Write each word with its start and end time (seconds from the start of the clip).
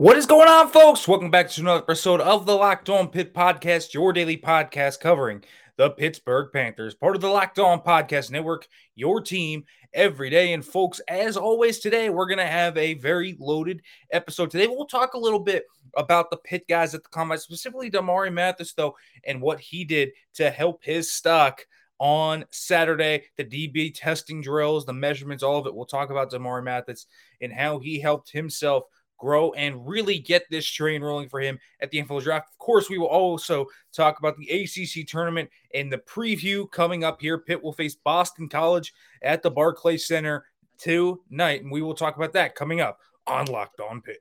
What 0.00 0.16
is 0.16 0.24
going 0.24 0.48
on, 0.48 0.70
folks? 0.70 1.06
Welcome 1.06 1.30
back 1.30 1.50
to 1.50 1.60
another 1.60 1.82
episode 1.82 2.22
of 2.22 2.46
the 2.46 2.54
Locked 2.54 2.88
On 2.88 3.08
Pitt 3.08 3.34
Podcast, 3.34 3.92
your 3.92 4.14
daily 4.14 4.38
podcast 4.38 4.98
covering 4.98 5.44
the 5.76 5.90
Pittsburgh 5.90 6.50
Panthers, 6.54 6.94
part 6.94 7.16
of 7.16 7.20
the 7.20 7.28
Locked 7.28 7.58
On 7.58 7.82
Podcast 7.82 8.30
Network, 8.30 8.66
your 8.94 9.20
team 9.20 9.62
every 9.92 10.30
day. 10.30 10.54
And, 10.54 10.64
folks, 10.64 11.00
as 11.00 11.36
always, 11.36 11.80
today 11.80 12.08
we're 12.08 12.28
going 12.28 12.38
to 12.38 12.46
have 12.46 12.78
a 12.78 12.94
very 12.94 13.36
loaded 13.38 13.82
episode. 14.10 14.50
Today 14.50 14.68
we'll 14.68 14.86
talk 14.86 15.12
a 15.12 15.18
little 15.18 15.38
bit 15.38 15.64
about 15.94 16.30
the 16.30 16.38
Pitt 16.38 16.66
guys 16.66 16.94
at 16.94 17.02
the 17.02 17.10
combine, 17.10 17.36
specifically 17.36 17.90
Damarri 17.90 18.32
Mathis, 18.32 18.72
though, 18.72 18.96
and 19.26 19.42
what 19.42 19.60
he 19.60 19.84
did 19.84 20.12
to 20.32 20.48
help 20.48 20.82
his 20.82 21.12
stock 21.12 21.66
on 21.98 22.46
Saturday. 22.50 23.24
The 23.36 23.44
DB 23.44 23.92
testing 23.94 24.40
drills, 24.40 24.86
the 24.86 24.94
measurements, 24.94 25.42
all 25.42 25.58
of 25.58 25.66
it. 25.66 25.74
We'll 25.74 25.84
talk 25.84 26.08
about 26.08 26.30
Damarri 26.30 26.64
Mathis 26.64 27.04
and 27.42 27.52
how 27.52 27.80
he 27.80 28.00
helped 28.00 28.30
himself 28.32 28.84
grow 29.20 29.52
and 29.52 29.86
really 29.86 30.18
get 30.18 30.42
this 30.50 30.66
train 30.66 31.02
rolling 31.02 31.28
for 31.28 31.40
him 31.40 31.58
at 31.80 31.90
the 31.90 32.02
NFL 32.02 32.22
draft. 32.22 32.48
Of 32.52 32.58
course, 32.58 32.90
we 32.90 32.98
will 32.98 33.06
also 33.06 33.66
talk 33.92 34.18
about 34.18 34.36
the 34.36 34.48
ACC 34.48 35.06
tournament 35.06 35.50
and 35.74 35.92
the 35.92 35.98
preview 35.98 36.68
coming 36.70 37.04
up 37.04 37.20
here. 37.20 37.38
Pitt 37.38 37.62
will 37.62 37.72
face 37.72 37.94
Boston 37.94 38.48
College 38.48 38.92
at 39.22 39.42
the 39.42 39.50
Barclays 39.50 40.06
Center 40.06 40.44
tonight, 40.78 41.62
and 41.62 41.70
we 41.70 41.82
will 41.82 41.94
talk 41.94 42.16
about 42.16 42.32
that 42.32 42.54
coming 42.54 42.80
up 42.80 42.98
on 43.26 43.46
Locked 43.46 43.80
On 43.80 44.00
Pitt. 44.00 44.18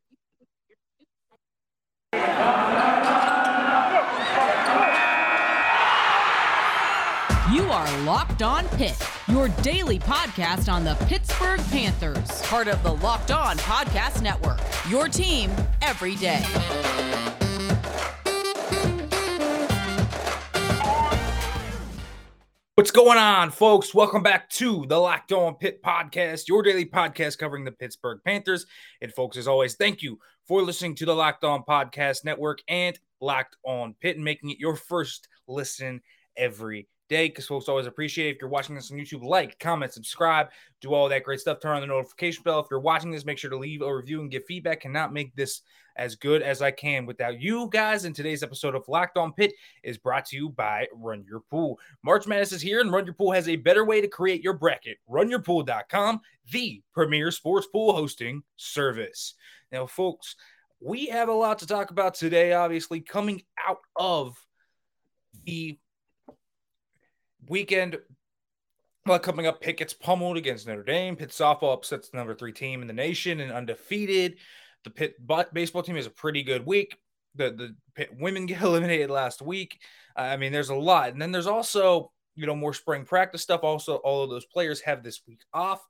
You 7.52 7.64
are 7.72 8.00
Locked 8.02 8.42
On 8.44 8.68
Pitt, 8.70 8.98
your 9.28 9.48
daily 9.64 10.00
podcast 10.00 10.72
on 10.72 10.84
the 10.84 10.96
Pittsburgh 11.06 11.29
Panthers, 11.40 12.42
part 12.44 12.68
of 12.68 12.82
the 12.84 12.94
Locked 12.96 13.32
On 13.32 13.58
Podcast 13.60 14.22
Network. 14.22 14.60
Your 14.90 15.08
team 15.08 15.52
every 15.82 16.16
day. 16.16 16.44
What's 22.76 22.92
going 22.92 23.18
on, 23.18 23.52
folks? 23.52 23.94
Welcome 23.94 24.24
back 24.24 24.50
to 24.52 24.86
the 24.88 24.98
Locked 24.98 25.32
On 25.32 25.56
Pitt 25.56 25.84
podcast, 25.84 26.48
your 26.48 26.64
daily 26.64 26.86
podcast 26.86 27.38
covering 27.38 27.64
the 27.64 27.72
Pittsburgh 27.72 28.20
Panthers. 28.26 28.66
And, 29.02 29.14
folks, 29.14 29.38
as 29.38 29.48
always, 29.48 29.76
thank 29.76 30.02
you 30.02 30.20
for 30.48 30.62
listening 30.62 30.96
to 30.96 31.06
the 31.06 31.16
Locked 31.16 31.44
On 31.44 31.64
Podcast 31.64 32.26
Network 32.26 32.60
and 32.68 33.00
Locked 33.22 33.58
On 33.64 33.96
Pit 34.02 34.16
and 34.16 34.26
making 34.26 34.50
it 34.50 34.60
your 34.60 34.76
first 34.76 35.28
listen 35.48 36.02
every 36.36 36.88
day 37.10 37.28
because 37.28 37.48
folks 37.48 37.68
always 37.68 37.88
appreciate 37.88 38.28
it. 38.28 38.36
If 38.36 38.42
you're 38.42 38.50
watching 38.50 38.76
this 38.76 38.92
on 38.92 38.98
YouTube, 38.98 39.24
like, 39.24 39.60
comment, 39.60 39.94
subscribe, 39.94 40.48
do 40.82 40.94
all 40.94 41.10
that 41.10 41.24
great 41.24 41.40
stuff. 41.40 41.60
Turn 41.60 41.76
on 41.76 41.82
the 41.82 41.88
notification 41.88 42.44
bell. 42.44 42.60
If 42.60 42.68
you're 42.72 42.80
watching 42.80 43.12
this, 43.12 43.26
make 43.26 43.38
sure 43.38 43.50
to 43.50 43.58
leave 43.58 43.82
a 43.82 43.96
review 43.96 44.22
and 44.22 44.32
give 44.32 44.46
feedback. 44.46 44.82
Cannot 44.82 45.14
make 45.14 45.36
this 45.36 45.62
as 45.96 46.16
good 46.16 46.42
as 46.42 46.62
I 46.62 46.72
can 46.72 47.06
without 47.06 47.42
you 47.42 47.68
guys. 47.72 48.06
And 48.06 48.16
today's 48.16 48.42
episode 48.42 48.74
of 48.74 48.88
Locked 48.88 49.18
On 49.18 49.34
Pitt 49.34 49.54
is 49.84 49.98
brought 49.98 50.26
to 50.28 50.38
you 50.38 50.50
by 50.50 50.88
Run 50.94 51.26
Your 51.30 51.42
Pool. 51.52 51.78
March 52.04 52.26
Madness 52.26 52.54
is 52.54 52.62
here, 52.62 52.80
and 52.80 52.92
Run 52.92 53.06
Your 53.06 53.16
Pool 53.16 53.34
has 53.34 53.50
a 53.50 53.58
better 53.58 53.84
way 53.84 54.00
to 54.00 54.08
create 54.08 54.42
your 54.42 54.54
bracket. 54.54 54.98
RunYourPool.com, 55.10 56.22
the 56.52 56.82
premier 56.94 57.32
sports 57.32 57.68
pool 57.68 57.94
hosting 57.94 58.44
service. 58.56 59.34
Now, 59.72 59.88
folks, 59.88 60.36
we 60.80 61.08
have 61.08 61.28
a 61.28 61.34
lot 61.34 61.60
to 61.60 61.68
talk 61.68 61.92
about 61.92 62.14
today, 62.14 62.54
obviously, 62.54 63.02
coming 63.02 63.44
out 63.68 63.80
of 63.98 64.38
the 65.46 65.78
weekend. 67.50 67.98
Well, 69.06 69.20
coming 69.20 69.48
up, 69.48 69.60
Pitt 69.60 69.78
gets 69.78 69.94
pummeled 69.94 70.38
against 70.38 70.68
Notre 70.68 70.84
Dame. 70.84 71.16
Pitt 71.16 71.30
softball 71.30 71.74
upsets 71.74 72.10
the 72.10 72.18
number 72.18 72.36
three 72.36 72.52
team 72.52 72.82
in 72.82 72.88
the 72.88 72.94
nation 72.94 73.40
and 73.40 73.52
undefeated. 73.52 74.38
The 74.84 74.92
Pitt 74.92 75.16
baseball 75.54 75.84
team 75.84 75.96
has 75.96 76.06
a 76.06 76.12
pretty 76.12 76.44
good 76.44 76.66
week. 76.66 76.98
The 77.36 77.52
the 77.52 77.76
Pitt 77.96 78.12
women 78.18 78.46
get 78.46 78.62
eliminated 78.62 79.10
last 79.10 79.42
week. 79.42 79.80
I 80.16 80.38
mean, 80.38 80.52
there's 80.52 80.70
a 80.70 80.76
lot, 80.76 81.12
and 81.12 81.22
then 81.22 81.32
there's 81.32 81.48
also 81.48 82.12
you 82.36 82.46
know 82.46 82.56
more 82.56 82.74
spring 82.74 83.04
practice 83.04 83.42
stuff. 83.42 83.64
Also, 83.64 83.96
all 83.98 84.24
of 84.24 84.30
those 84.30 84.46
players 84.46 84.82
have 84.82 85.04
this 85.04 85.22
week 85.28 85.42
off, 85.54 85.86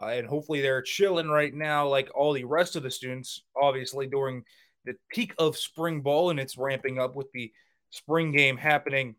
uh, 0.00 0.06
and 0.06 0.26
hopefully 0.26 0.60
they're 0.60 0.82
chilling 0.82 1.28
right 1.28 1.52
now, 1.52 1.88
like 1.88 2.08
all 2.14 2.32
the 2.32 2.44
rest 2.44 2.76
of 2.76 2.82
the 2.82 2.90
students. 2.90 3.42
Obviously, 3.60 4.06
during 4.06 4.44
the 4.84 4.94
peak 5.10 5.34
of 5.38 5.56
spring 5.56 6.02
ball, 6.02 6.30
and 6.30 6.38
it's 6.38 6.56
ramping 6.56 6.98
up 6.98 7.16
with 7.16 7.30
the 7.32 7.52
spring 7.90 8.32
game 8.32 8.56
happening 8.56 9.16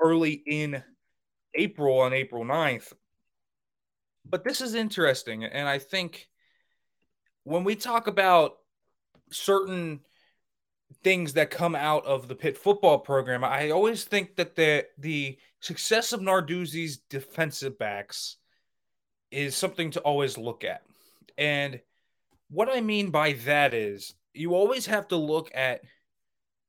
early 0.00 0.42
in 0.46 0.82
April 1.54 2.00
on 2.00 2.12
April 2.12 2.44
9th. 2.44 2.92
But 4.24 4.44
this 4.44 4.60
is 4.60 4.74
interesting. 4.74 5.44
And 5.44 5.68
I 5.68 5.78
think 5.78 6.28
when 7.44 7.64
we 7.64 7.74
talk 7.74 8.06
about 8.06 8.58
certain 9.30 10.00
things 11.02 11.32
that 11.32 11.50
come 11.50 11.74
out 11.74 12.04
of 12.06 12.28
the 12.28 12.34
Pitt 12.34 12.56
football 12.56 12.98
program, 12.98 13.44
I 13.44 13.70
always 13.70 14.04
think 14.04 14.36
that 14.36 14.54
the 14.54 14.86
the 14.98 15.38
success 15.60 16.12
of 16.12 16.20
Narduzzi's 16.20 16.98
defensive 16.98 17.78
backs 17.78 18.36
is 19.30 19.56
something 19.56 19.90
to 19.92 20.00
always 20.00 20.38
look 20.38 20.64
at. 20.64 20.82
And 21.38 21.80
what 22.50 22.68
I 22.68 22.80
mean 22.80 23.10
by 23.10 23.32
that 23.44 23.74
is 23.74 24.14
you 24.34 24.54
always 24.54 24.86
have 24.86 25.08
to 25.08 25.16
look 25.16 25.50
at 25.54 25.80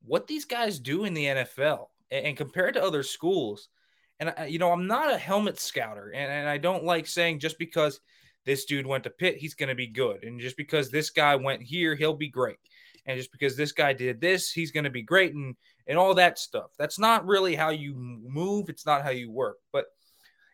what 0.06 0.28
these 0.28 0.46
guys 0.46 0.80
do 0.80 1.06
in 1.06 1.14
the 1.14 1.26
NFL 1.26 1.88
and, 2.10 2.26
and 2.28 2.38
compared 2.38 2.74
to 2.74 2.84
other 2.84 3.04
schools– 3.04 3.70
and 4.20 4.34
I, 4.38 4.46
you 4.46 4.60
know, 4.60 4.72
I'm 4.72 4.88
not 4.88 5.14
a 5.14 5.18
helmet 5.18 5.60
scouter, 5.60 6.10
and, 6.10 6.32
and 6.32 6.50
I 6.50 6.58
don't 6.58 6.84
like 6.84 7.08
saying 7.08 7.40
just 7.40 7.58
because 7.60 8.00
this 8.46 8.66
dude 8.66 8.86
went 8.86 9.04
to 9.06 9.10
Pitt, 9.10 9.38
he's 9.38 9.56
going 9.56 9.70
to 9.70 9.76
be 9.76 9.88
good, 9.88 10.24
and 10.24 10.40
just 10.40 10.58
because 10.58 10.90
this 10.90 11.10
guy 11.10 11.36
went 11.36 11.62
here, 11.62 11.96
he'll 11.96 12.14
be 12.14 12.30
great, 12.30 12.58
and 13.06 13.18
just 13.18 13.32
because 13.32 13.56
this 13.56 13.72
guy 13.72 13.94
did 13.94 14.22
this, 14.22 14.52
he's 14.52 14.72
going 14.72 14.84
to 14.84 14.90
be 14.90 15.02
great, 15.02 15.34
and 15.34 15.56
and 15.88 15.98
all 15.98 16.14
that 16.16 16.40
stuff. 16.40 16.72
That's 16.78 17.00
not 17.00 17.26
really 17.26 17.56
how 17.56 17.70
you 17.70 17.94
move. 17.96 18.70
It's 18.70 18.86
not 18.86 19.04
how 19.04 19.10
you 19.10 19.32
work. 19.32 19.58
But 19.72 19.86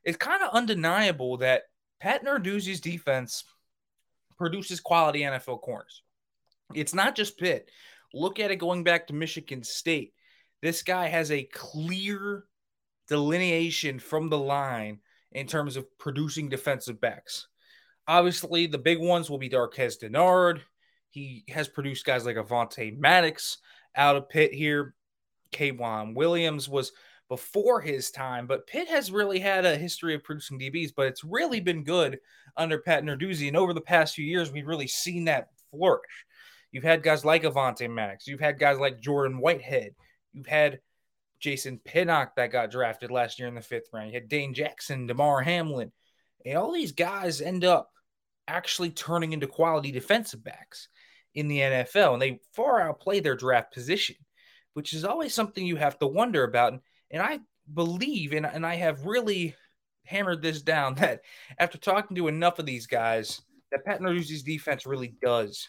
it's 0.04 0.18
kind 0.18 0.42
of 0.42 0.50
undeniable 0.54 1.38
that 1.38 1.64
Pat 2.00 2.26
Narduzzi's 2.26 2.82
defense 2.82 3.44
produces 4.38 4.80
quality 4.80 5.22
NFL 5.22 5.62
corners. 5.62 6.04
It's 6.74 6.94
not 6.94 7.16
just 7.16 7.38
Pitt. 7.38 7.70
Look 8.14 8.40
at 8.40 8.52
it 8.52 8.56
going 8.56 8.84
back 8.84 9.08
to 9.08 9.14
Michigan 9.14 9.64
State. 9.64 10.14
This 10.62 10.82
guy 10.82 11.08
has 11.08 11.32
a 11.32 11.44
clear 11.44 12.46
delineation 13.10 14.00
from 14.00 14.30
the 14.30 14.38
line 14.38 15.00
in 15.32 15.48
terms 15.48 15.76
of 15.76 15.86
producing 15.98 16.50
defensive 16.50 17.02
backs. 17.02 17.48
Obviously, 18.08 18.68
the 18.68 18.78
big 18.78 19.00
ones 19.00 19.30
will 19.30 19.38
be 19.38 19.50
Darqueze 19.50 20.00
Dennard. 20.02 20.62
He 21.10 21.44
has 21.50 21.68
produced 21.68 22.06
guys 22.06 22.26
like 22.26 22.38
Avonte 22.38 22.98
Maddox 22.98 23.58
out 23.96 24.16
of 24.16 24.30
Pitt 24.30 24.54
here. 24.54 24.96
K'Waun 25.52 26.16
Williams 26.16 26.70
was 26.70 26.92
before 27.28 27.82
his 27.82 28.12
time, 28.12 28.48
but 28.48 28.68
Pitt 28.68 28.88
has 28.88 29.12
really 29.12 29.40
had 29.40 29.66
a 29.66 29.76
history 29.76 30.16
of 30.16 30.24
producing 30.24 30.60
DBs, 30.60 30.92
but 30.96 31.08
it's 31.08 31.24
really 31.24 31.60
been 31.60 31.84
good 31.84 32.20
under 32.58 32.80
Pat 32.80 33.04
Narduzzi. 33.04 33.48
And 33.48 33.58
over 33.58 33.74
the 33.74 33.82
past 33.82 34.16
few 34.16 34.26
years, 34.26 34.52
we've 34.52 34.68
really 34.68 34.88
seen 34.88 35.26
that 35.26 35.50
flourish. 35.72 36.26
You've 36.72 36.84
had 36.84 37.04
guys 37.04 37.26
like 37.26 37.44
Avonte 37.44 37.90
Maddox. 37.90 38.28
You've 38.28 38.40
had 38.40 38.60
guys 38.60 38.78
like 38.78 39.00
Jordan 39.00 39.40
Whitehead. 39.40 39.96
You've 40.34 40.48
had 40.48 40.80
Jason 41.40 41.80
Pinnock 41.84 42.36
that 42.36 42.52
got 42.52 42.72
drafted 42.72 43.12
last 43.12 43.40
year 43.40 43.48
in 43.48 43.56
the 43.56 43.62
fifth 43.62 43.90
round. 43.94 44.08
You 44.08 44.16
had 44.16 44.30
Dane 44.30 44.54
Jackson, 44.54 45.08
Damar 45.08 45.42
Hamlin. 45.42 45.92
And 46.46 46.58
all 46.58 46.72
these 46.72 46.92
guys 46.92 47.42
end 47.42 47.64
up 47.64 47.92
actually 48.48 48.90
turning 48.92 49.34
into 49.34 49.48
quality 49.48 49.92
defensive 49.92 50.44
backs 50.44 50.90
in 51.34 51.48
the 51.48 51.60
NFL. 51.60 52.14
And 52.14 52.22
they 52.22 52.40
far 52.54 52.82
outplay 52.82 53.20
their 53.20 53.36
draft 53.36 53.74
position, 53.74 54.16
which 54.74 54.94
is 54.94 55.06
always 55.06 55.34
something 55.34 55.66
you 55.66 55.76
have 55.76 55.98
to 56.00 56.08
wonder 56.08 56.44
about. 56.44 56.74
And, 56.74 56.82
and 57.12 57.22
I 57.22 57.40
believe, 57.74 58.34
and, 58.34 58.46
and 58.46 58.66
I 58.66 58.76
have 58.76 59.06
really 59.06 59.56
hammered 60.06 60.42
this 60.42 60.62
down, 60.62 60.96
that 60.96 61.22
after 61.58 61.78
talking 61.78 62.16
to 62.18 62.28
enough 62.28 62.60
of 62.60 62.66
these 62.66 62.88
guys, 62.88 63.42
that 63.72 63.86
Pat 63.86 64.02
Narduzzi's 64.02 64.44
defense 64.44 64.86
really 64.86 65.14
does 65.22 65.68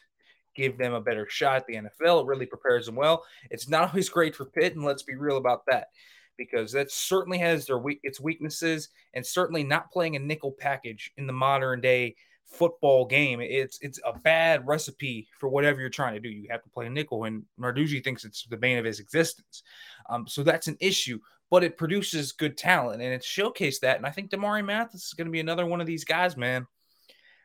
give 0.60 0.78
them 0.78 0.92
a 0.92 1.00
better 1.00 1.26
shot 1.28 1.56
at 1.56 1.66
the 1.66 1.74
NFL. 1.74 2.22
It 2.22 2.26
really 2.26 2.46
prepares 2.46 2.86
them 2.86 2.96
well. 2.96 3.24
It's 3.50 3.68
not 3.68 3.88
always 3.88 4.08
great 4.08 4.34
for 4.36 4.44
Pitt, 4.44 4.74
and 4.74 4.84
let's 4.84 5.02
be 5.02 5.14
real 5.14 5.36
about 5.36 5.64
that 5.66 5.88
because 6.36 6.72
that 6.72 6.90
certainly 6.90 7.38
has 7.38 7.66
their 7.66 7.80
its 8.02 8.20
weaknesses, 8.20 8.88
and 9.14 9.24
certainly 9.24 9.62
not 9.62 9.90
playing 9.90 10.16
a 10.16 10.18
nickel 10.18 10.52
package 10.52 11.12
in 11.16 11.26
the 11.26 11.32
modern 11.32 11.80
day 11.80 12.16
football 12.46 13.06
game. 13.06 13.40
It's 13.40 13.78
it's 13.80 14.00
a 14.04 14.18
bad 14.18 14.66
recipe 14.66 15.28
for 15.38 15.48
whatever 15.48 15.80
you're 15.80 15.90
trying 15.90 16.14
to 16.14 16.20
do. 16.20 16.28
You 16.28 16.48
have 16.50 16.62
to 16.62 16.70
play 16.70 16.86
a 16.86 16.90
nickel, 16.90 17.24
and 17.24 17.44
Narduzzi 17.58 18.02
thinks 18.02 18.24
it's 18.24 18.46
the 18.46 18.56
bane 18.56 18.78
of 18.78 18.84
his 18.84 19.00
existence. 19.00 19.62
Um, 20.08 20.26
so 20.26 20.42
that's 20.42 20.68
an 20.68 20.76
issue. 20.80 21.18
But 21.50 21.64
it 21.64 21.76
produces 21.76 22.30
good 22.30 22.56
talent, 22.56 23.02
and 23.02 23.12
it's 23.12 23.26
showcased 23.26 23.80
that. 23.80 23.96
And 23.96 24.06
I 24.06 24.10
think 24.10 24.30
Damari 24.30 24.64
Mathis 24.64 25.06
is 25.06 25.14
going 25.14 25.26
to 25.26 25.32
be 25.32 25.40
another 25.40 25.66
one 25.66 25.80
of 25.80 25.86
these 25.86 26.04
guys, 26.04 26.36
man. 26.36 26.64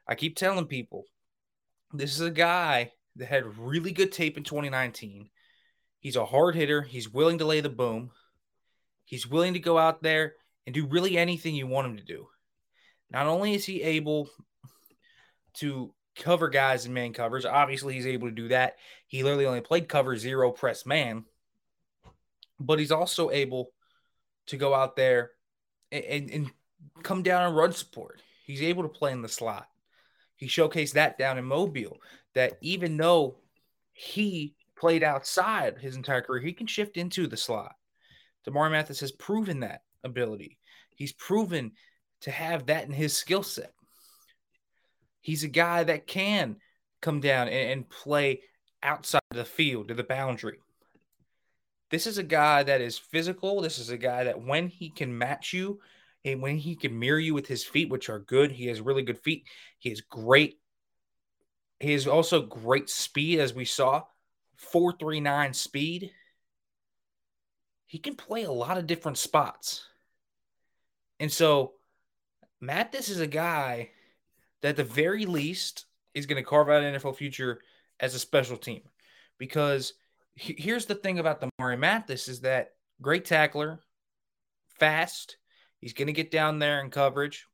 I 0.08 0.14
keep 0.14 0.36
telling 0.36 0.68
people 0.68 1.06
this 1.92 2.14
is 2.14 2.22
a 2.22 2.32
guy 2.32 2.92
that 3.16 3.28
had 3.28 3.58
really 3.58 3.92
good 3.92 4.12
tape 4.12 4.38
in 4.38 4.44
2019. 4.44 5.30
He's 6.00 6.16
a 6.16 6.26
hard 6.26 6.56
hitter. 6.56 6.82
He's 6.82 7.10
willing 7.10 7.40
to 7.40 7.46
lay 7.46 7.62
the 7.62 7.70
boom. 7.70 8.12
He's 9.06 9.28
willing 9.28 9.54
to 9.54 9.60
go 9.60 9.78
out 9.78 10.02
there 10.02 10.34
and 10.66 10.74
do 10.74 10.86
really 10.86 11.18
anything 11.18 11.56
you 11.56 11.68
want 11.68 11.88
him 11.88 11.98
to 11.98 12.04
do. 12.04 12.28
Not 13.10 13.28
only 13.28 13.54
is 13.54 13.66
he 13.66 13.82
able 13.82 14.30
to 15.56 15.94
cover 16.16 16.48
guys 16.50 16.86
in 16.86 16.94
man 16.94 17.14
covers. 17.14 17.46
Obviously, 17.46 17.94
he's 17.94 18.08
able 18.08 18.28
to 18.28 18.36
do 18.36 18.48
that. 18.50 18.78
He 19.08 19.24
literally 19.24 19.46
only 19.46 19.62
played 19.62 19.90
cover 19.90 20.18
zero 20.18 20.52
press 20.52 20.86
man, 20.86 21.26
but 22.60 22.80
he's 22.80 22.92
also 22.92 23.30
able 23.32 23.72
to 24.48 24.58
go 24.58 24.74
out 24.74 24.96
there 24.96 25.32
and, 25.92 26.04
and, 26.06 26.32
and 26.32 26.52
come 27.04 27.24
down 27.24 27.46
and 27.46 27.56
run 27.56 27.74
support. 27.74 28.22
He's 28.46 28.62
able 28.62 28.84
to 28.84 28.90
play 28.90 29.12
in 29.12 29.22
the 29.22 29.30
slot. 29.30 29.68
He 30.36 30.48
showcased 30.48 30.94
that 30.94 31.18
down 31.18 31.38
in 31.38 31.46
Mobile 31.46 31.98
that 32.36 32.58
even 32.62 32.98
though 32.98 33.38
he 33.94 34.54
played 34.78 35.04
outside 35.04 35.78
his 35.80 35.96
entire 35.96 36.22
career, 36.22 36.42
he 36.42 36.54
can 36.54 36.68
shift 36.68 36.98
into 36.98 37.28
the 37.28 37.38
slot. 37.38 37.76
Damarri 38.48 38.72
Mathis 38.72 39.00
has 39.00 39.12
proven 39.12 39.62
that 39.62 39.82
ability. 40.04 40.58
He's 40.96 41.14
proven 41.14 41.72
to 42.22 42.32
have 42.32 42.68
that 42.68 42.86
in 42.86 42.94
his 42.94 43.16
skill 43.16 43.44
set. 43.44 43.74
He's 45.22 45.44
a 45.44 45.50
guy 45.50 45.84
that 45.84 46.08
can 46.08 46.58
come 47.02 47.20
down 47.20 47.48
and, 47.48 47.72
and 47.72 47.90
play 47.90 48.42
outside 48.84 49.22
the 49.32 49.46
field 49.46 49.88
to 49.88 49.94
the 49.94 50.04
boundary. 50.04 50.60
This 51.90 52.08
is 52.08 52.18
a 52.18 52.24
guy 52.24 52.64
that 52.64 52.82
is 52.82 52.98
physical. 52.98 53.62
This 53.62 53.80
is 53.80 53.90
a 53.90 53.98
guy 53.98 54.26
that 54.26 54.42
when 54.42 54.68
he 54.68 54.90
can 54.90 55.18
match 55.18 55.54
you 55.54 55.80
and 56.24 56.42
when 56.42 56.58
he 56.58 56.76
can 56.76 56.98
mirror 56.98 57.20
you 57.20 57.34
with 57.34 57.48
his 57.48 57.64
feet, 57.64 57.90
which 57.90 58.10
are 58.10 58.20
good, 58.20 58.52
he 58.52 58.68
has 58.68 58.82
really 58.82 59.04
good 59.04 59.20
feet. 59.20 59.46
He 59.80 59.90
has 59.90 60.02
great. 60.02 60.60
He 61.80 61.94
has 61.94 62.08
also 62.08 62.42
great 62.42 62.90
speed, 62.90 63.40
as 63.40 63.54
we 63.54 63.66
saw, 63.66 64.04
four 64.56 64.94
three 64.94 65.20
nine 65.20 65.54
speed. 65.54 66.12
He 67.86 68.00
can 68.00 68.16
play 68.16 68.44
a 68.44 68.52
lot 68.52 68.78
of 68.78 68.88
different 68.88 69.18
spots, 69.18 69.86
and 71.20 71.32
so 71.32 71.74
Mathis 72.62 73.10
is 73.10 73.20
a 73.20 73.28
guy 73.28 73.92
that 74.62 74.70
at 74.70 74.76
the 74.78 74.84
very 74.84 75.26
least 75.26 75.86
is 76.14 76.26
going 76.26 76.42
to 76.42 76.50
carve 76.50 76.70
out 76.70 76.84
an 76.84 76.96
NFL 76.96 77.18
future 77.18 77.62
as 78.00 78.16
a 78.16 78.20
special 78.20 78.58
team. 78.58 78.82
Because 79.38 79.94
here's 80.36 80.86
the 80.86 80.96
thing 80.96 81.20
about 81.20 81.42
the 81.42 81.50
Mari 81.60 81.78
Mathis 81.78 82.28
is 82.28 82.42
that 82.42 82.72
great 83.02 83.26
tackler, 83.26 83.80
fast. 84.80 85.38
He's 85.80 85.94
going 85.94 86.08
to 86.08 86.14
get 86.14 86.32
down 86.32 86.60
there 86.60 86.82
in 86.82 86.90
coverage, 86.90 87.46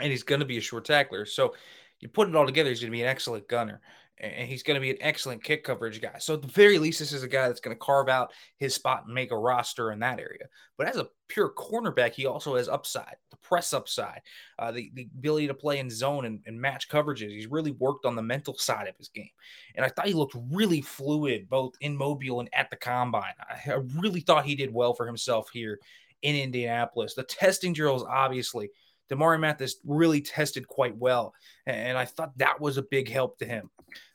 and 0.00 0.10
he's 0.10 0.22
going 0.22 0.40
to 0.40 0.46
be 0.46 0.58
a 0.58 0.62
short 0.62 0.84
tackler. 0.84 1.26
So 1.26 1.54
you 2.02 2.08
put 2.08 2.28
it 2.28 2.36
all 2.36 2.44
together, 2.44 2.68
he's 2.68 2.80
going 2.80 2.90
to 2.90 2.96
be 2.96 3.02
an 3.02 3.08
excellent 3.08 3.48
gunner 3.48 3.80
and 4.18 4.48
he's 4.48 4.62
going 4.62 4.76
to 4.76 4.80
be 4.80 4.90
an 4.90 4.98
excellent 5.00 5.42
kick 5.42 5.64
coverage 5.64 6.00
guy. 6.00 6.16
So 6.18 6.34
at 6.34 6.42
the 6.42 6.48
very 6.48 6.78
least, 6.78 6.98
this 6.98 7.12
is 7.12 7.22
a 7.22 7.28
guy 7.28 7.48
that's 7.48 7.60
going 7.60 7.74
to 7.74 7.80
carve 7.80 8.08
out 8.08 8.32
his 8.58 8.74
spot 8.74 9.04
and 9.06 9.14
make 9.14 9.32
a 9.32 9.38
roster 9.38 9.90
in 9.90 9.98
that 10.00 10.20
area. 10.20 10.46
But 10.78 10.86
as 10.86 10.96
a 10.96 11.08
pure 11.28 11.50
cornerback, 11.50 12.12
he 12.12 12.26
also 12.26 12.56
has 12.56 12.68
upside, 12.68 13.16
the 13.30 13.36
press 13.38 13.72
upside, 13.72 14.20
uh, 14.58 14.70
the, 14.70 14.92
the 14.94 15.08
ability 15.18 15.48
to 15.48 15.54
play 15.54 15.78
in 15.78 15.90
zone 15.90 16.26
and, 16.26 16.40
and 16.46 16.60
match 16.60 16.88
coverages. 16.88 17.30
He's 17.30 17.48
really 17.48 17.72
worked 17.72 18.04
on 18.04 18.14
the 18.14 18.22
mental 18.22 18.56
side 18.56 18.86
of 18.86 18.96
his 18.96 19.08
game. 19.08 19.30
And 19.74 19.84
I 19.84 19.88
thought 19.88 20.06
he 20.06 20.14
looked 20.14 20.36
really 20.52 20.82
fluid, 20.82 21.48
both 21.48 21.74
in 21.80 21.96
Mobile 21.96 22.40
and 22.40 22.50
at 22.52 22.70
the 22.70 22.76
combine. 22.76 23.34
I, 23.40 23.72
I 23.72 23.78
really 23.98 24.20
thought 24.20 24.44
he 24.44 24.54
did 24.54 24.72
well 24.72 24.94
for 24.94 25.06
himself 25.06 25.50
here 25.52 25.80
in 26.22 26.36
Indianapolis. 26.36 27.14
The 27.14 27.24
testing 27.24 27.72
drills, 27.72 28.04
obviously, 28.04 28.70
Damarri 29.12 29.38
Mathis 29.38 29.76
really 29.84 30.20
tested 30.20 30.66
quite 30.66 30.96
well. 30.96 31.34
And 31.66 31.98
I 31.98 32.04
thought 32.04 32.36
that 32.38 32.60
was 32.60 32.78
a 32.78 32.82
big 32.82 33.08
help 33.08 33.38
to 33.38 33.44
him. 33.44 33.70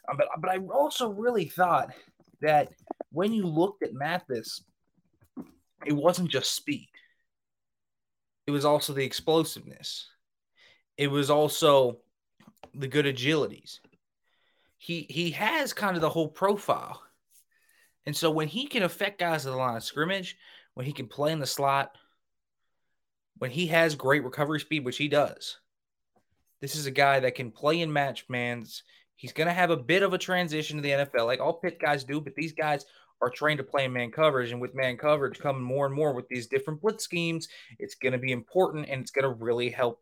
Uh, 0.09 0.15
but 0.17 0.27
but 0.39 0.49
I 0.49 0.57
also 0.57 1.09
really 1.09 1.45
thought 1.45 1.93
that 2.41 2.69
when 3.11 3.33
you 3.33 3.45
looked 3.45 3.83
at 3.83 3.93
Mathis, 3.93 4.63
it 5.85 5.93
wasn't 5.93 6.31
just 6.31 6.53
speed. 6.53 6.89
It 8.47 8.51
was 8.51 8.65
also 8.65 8.93
the 8.93 9.05
explosiveness. 9.05 10.07
It 10.97 11.07
was 11.07 11.29
also 11.29 11.99
the 12.73 12.87
good 12.87 13.05
agilities. 13.05 13.79
He 14.77 15.05
he 15.09 15.31
has 15.31 15.73
kind 15.73 15.95
of 15.95 16.01
the 16.01 16.09
whole 16.09 16.29
profile. 16.29 17.01
And 18.05 18.15
so 18.15 18.31
when 18.31 18.47
he 18.47 18.67
can 18.67 18.83
affect 18.83 19.19
guys 19.19 19.45
at 19.45 19.51
the 19.51 19.57
line 19.57 19.75
of 19.75 19.83
scrimmage, 19.83 20.37
when 20.75 20.85
he 20.85 20.93
can 20.93 21.07
play 21.07 21.33
in 21.33 21.39
the 21.39 21.45
slot, 21.45 21.97
when 23.39 23.51
he 23.51 23.67
has 23.67 23.95
great 23.95 24.23
recovery 24.23 24.59
speed, 24.59 24.85
which 24.85 24.97
he 24.97 25.07
does, 25.07 25.57
this 26.61 26.75
is 26.75 26.85
a 26.85 26.91
guy 26.91 27.19
that 27.19 27.35
can 27.35 27.51
play 27.51 27.81
in 27.81 27.91
match 27.91 28.25
mans. 28.29 28.83
He's 29.15 29.33
going 29.33 29.47
to 29.47 29.53
have 29.53 29.69
a 29.69 29.77
bit 29.77 30.03
of 30.03 30.13
a 30.13 30.17
transition 30.17 30.77
to 30.77 30.83
the 30.83 30.89
NFL, 30.89 31.25
like 31.25 31.39
all 31.39 31.53
Pitt 31.53 31.79
guys 31.79 32.03
do, 32.03 32.21
but 32.21 32.35
these 32.35 32.53
guys 32.53 32.85
are 33.21 33.29
trained 33.29 33.57
to 33.57 33.63
play 33.63 33.85
in 33.85 33.93
man 33.93 34.11
coverage. 34.11 34.51
And 34.51 34.61
with 34.61 34.75
man 34.75 34.97
coverage 34.97 35.39
coming 35.39 35.61
more 35.61 35.85
and 35.85 35.95
more 35.95 36.13
with 36.13 36.27
these 36.27 36.47
different 36.47 36.81
blitz 36.81 37.03
schemes, 37.03 37.47
it's 37.79 37.95
going 37.95 38.13
to 38.13 38.19
be 38.19 38.31
important 38.31 38.87
and 38.89 39.01
it's 39.01 39.11
going 39.11 39.23
to 39.23 39.43
really 39.43 39.69
help 39.69 40.01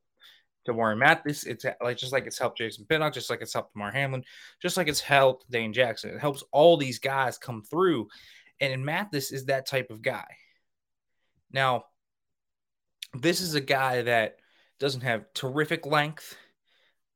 Damarri 0.68 0.98
Mathis. 0.98 1.46
It's 1.46 1.66
like 1.82 1.98
just 1.98 2.12
like 2.12 2.26
it's 2.26 2.40
helped 2.40 2.58
Jason 2.58 2.86
Pinnock, 2.86 3.14
just 3.14 3.30
like 3.30 3.42
it's 3.42 3.54
helped 3.54 3.74
Damar 3.74 3.92
Hamlin, 3.92 4.24
just 4.62 4.78
like 4.78 4.88
it's 4.88 5.02
helped 5.02 5.50
Dane 5.50 5.74
Jackson. 5.74 6.10
It 6.10 6.20
helps 6.20 6.44
all 6.52 6.78
these 6.78 7.00
guys 7.00 7.38
come 7.38 7.64
through. 7.64 8.08
And 8.60 8.86
Mathis 8.86 9.32
is 9.32 9.46
that 9.46 9.68
type 9.68 9.92
of 9.92 10.02
guy. 10.02 10.26
Now, 11.52 11.86
this 13.22 13.42
is 13.42 13.56
a 13.56 13.62
guy 13.62 14.02
that 14.04 14.38
doesn't 14.80 15.02
have 15.02 15.32
terrific 15.34 15.86
length 15.86 16.36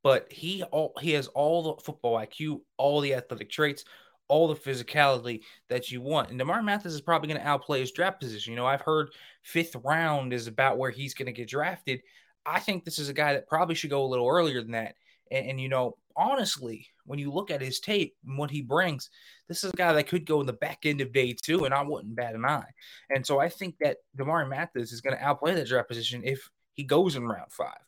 but 0.04 0.32
he 0.32 0.64
all 0.64 0.94
he 1.00 1.12
has 1.12 1.28
all 1.28 1.76
the 1.76 1.82
football 1.82 2.18
IQ, 2.18 2.62
all 2.78 3.02
the 3.02 3.14
athletic 3.14 3.50
traits, 3.50 3.84
all 4.28 4.48
the 4.48 4.56
physicality 4.56 5.42
that 5.68 5.92
you 5.92 6.02
want. 6.02 6.30
And 6.30 6.40
Damar 6.40 6.64
Mathis 6.64 6.94
is 6.94 7.02
probably 7.02 7.28
going 7.28 7.42
to 7.42 7.48
outplay 7.48 7.82
his 7.82 7.92
draft 7.92 8.20
position. 8.20 8.54
You 8.54 8.58
know, 8.58 8.66
I've 8.66 8.82
heard 8.82 9.10
fifth 9.44 9.76
round 9.84 10.34
is 10.34 10.48
about 10.48 10.78
where 10.78 10.92
he's 10.92 11.14
going 11.14 11.26
to 11.26 11.32
get 11.32 11.50
drafted. 11.50 12.02
I 12.46 12.60
think 12.60 12.86
this 12.86 13.00
is 13.00 13.10
a 13.10 13.14
guy 13.14 13.34
that 13.34 13.48
probably 13.48 13.76
should 13.76 13.90
go 13.90 14.04
a 14.04 14.08
little 14.08 14.28
earlier 14.28 14.62
than 14.62 14.72
that. 14.72 14.96
And, 15.30 15.50
and, 15.52 15.62
you 15.62 15.70
know, 15.70 15.98
honestly, 16.20 16.88
when 17.06 17.18
you 17.18 17.32
look 17.32 17.50
at 17.50 17.62
his 17.62 17.80
tape 17.80 18.16
and 18.28 18.38
what 18.38 18.52
he 18.52 18.62
brings, 18.62 19.10
this 19.48 19.64
is 19.64 19.72
a 19.72 19.78
guy 19.78 19.94
that 19.94 20.08
could 20.08 20.26
go 20.26 20.42
in 20.42 20.48
the 20.48 20.54
back 20.54 20.80
end 20.86 21.02
of 21.02 21.14
day 21.14 21.34
two, 21.34 21.66
and 21.66 21.74
I 21.74 21.82
wouldn't 21.82 22.16
bat 22.16 22.36
an 22.36 22.46
eye. 22.46 22.70
And 23.10 23.26
so 23.26 23.40
I 23.40 23.50
think 23.50 23.76
that 23.80 23.98
Damar 24.16 24.46
Mathis 24.46 24.92
is 24.92 25.02
going 25.02 25.16
to 25.16 25.24
outplay 25.24 25.56
that 25.56 25.68
draft 25.68 25.88
position 25.88 26.22
if 26.24 26.48
he 26.74 26.84
goes 26.84 27.16
in 27.16 27.26
round 27.26 27.52
five 27.52 27.80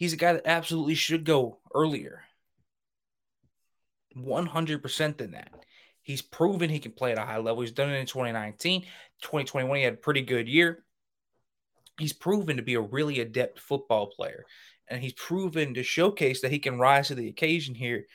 he's 0.00 0.14
a 0.14 0.16
guy 0.16 0.32
that 0.32 0.46
absolutely 0.46 0.94
should 0.94 1.24
go 1.24 1.58
earlier. 1.72 2.22
100% 4.16 5.16
than 5.18 5.32
that. 5.32 5.52
He's 6.02 6.22
proven 6.22 6.70
he 6.70 6.80
can 6.80 6.92
play 6.92 7.12
at 7.12 7.18
a 7.18 7.26
high 7.26 7.36
level. 7.36 7.60
He's 7.60 7.70
done 7.70 7.90
it 7.90 8.00
in 8.00 8.06
2019. 8.06 8.80
2021, 9.20 9.76
he 9.76 9.84
had 9.84 9.94
a 9.94 9.98
pretty 9.98 10.22
good 10.22 10.48
year. 10.48 10.82
He's 12.00 12.12
proven 12.12 12.56
to 12.56 12.62
be 12.62 12.74
a 12.74 12.80
really 12.80 13.20
adept 13.20 13.60
football 13.60 14.08
player. 14.08 14.44
And 14.88 15.02
he's 15.02 15.12
proven 15.12 15.74
to 15.74 15.82
showcase 15.82 16.40
that 16.40 16.50
he 16.50 16.58
can 16.58 16.78
rise 16.78 17.08
to 17.08 17.14
the 17.14 17.28
occasion 17.28 17.74
here 17.74 18.06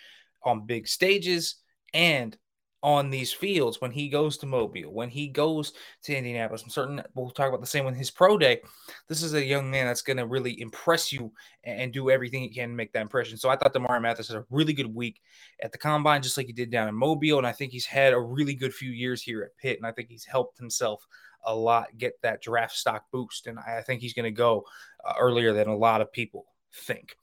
on 0.44 0.66
big 0.66 0.88
stages 0.88 1.56
and 1.94 2.38
on 2.86 3.10
these 3.10 3.34
fields 3.34 3.81
when 3.81 3.90
he 3.90 4.09
goes 4.09 4.38
to 4.38 4.45
Mobile, 4.45 4.94
when 4.94 5.09
he 5.09 5.28
goes 5.28 5.74
to 6.04 6.16
Indianapolis. 6.16 6.62
I'm 6.62 6.69
certain 6.69 7.02
we'll 7.16 7.31
talk 7.31 7.48
about 7.48 7.59
the 7.62 7.66
same 7.66 7.83
with 7.83 7.95
his 7.95 8.12
pro 8.12 8.38
day. 8.38 8.62
This 9.09 9.24
is 9.24 9.33
a 9.33 9.44
young 9.44 9.71
man 9.71 9.88
that's 9.88 10.04
going 10.04 10.18
to 10.18 10.28
really 10.28 10.62
impress 10.62 11.12
you 11.12 11.31
and 11.64 11.92
do 11.92 12.12
everything 12.12 12.44
he 12.44 12.50
can 12.50 12.69
to 12.69 12.76
make 12.76 12.94
that 12.94 13.02
impression. 13.02 13.38
So 13.38 13.50
I 13.50 13.56
thought 13.56 13.74
Damarri 13.74 14.04
Mathis 14.04 14.28
had 14.28 14.38
a 14.38 14.45
really 14.52 14.74
good 14.74 14.94
week 14.94 15.19
at 15.64 15.71
the 15.71 15.80
combine, 15.80 16.21
just 16.21 16.38
like 16.38 16.45
he 16.45 16.54
did 16.54 16.69
down 16.69 16.88
in 16.88 16.94
Mobile. 16.94 17.40
And 17.40 17.48
I 17.48 17.54
think 17.54 17.71
he's 17.71 17.88
had 17.88 18.14
a 18.14 18.19
really 18.19 18.54
good 18.54 18.74
few 18.74 18.92
years 18.92 19.19
here 19.19 19.42
at 19.42 19.57
Pitt. 19.57 19.78
And 19.78 19.88
I 19.88 19.92
think 19.92 20.09
he's 20.09 20.26
helped 20.26 20.59
himself 20.59 21.07
a 21.45 21.56
lot 21.56 21.97
get 21.97 22.21
that 22.21 22.42
draft 22.42 22.75
stock 22.75 23.06
boost. 23.11 23.47
And 23.47 23.59
I 23.59 23.81
think 23.81 24.02
he's 24.02 24.14
going 24.14 24.25
to 24.25 24.31
go 24.31 24.66
uh, 25.06 25.14
earlier 25.19 25.54
than 25.54 25.68
a 25.68 25.75
lot 25.75 26.02
of 26.02 26.11
people 26.11 26.45
think. 26.73 27.16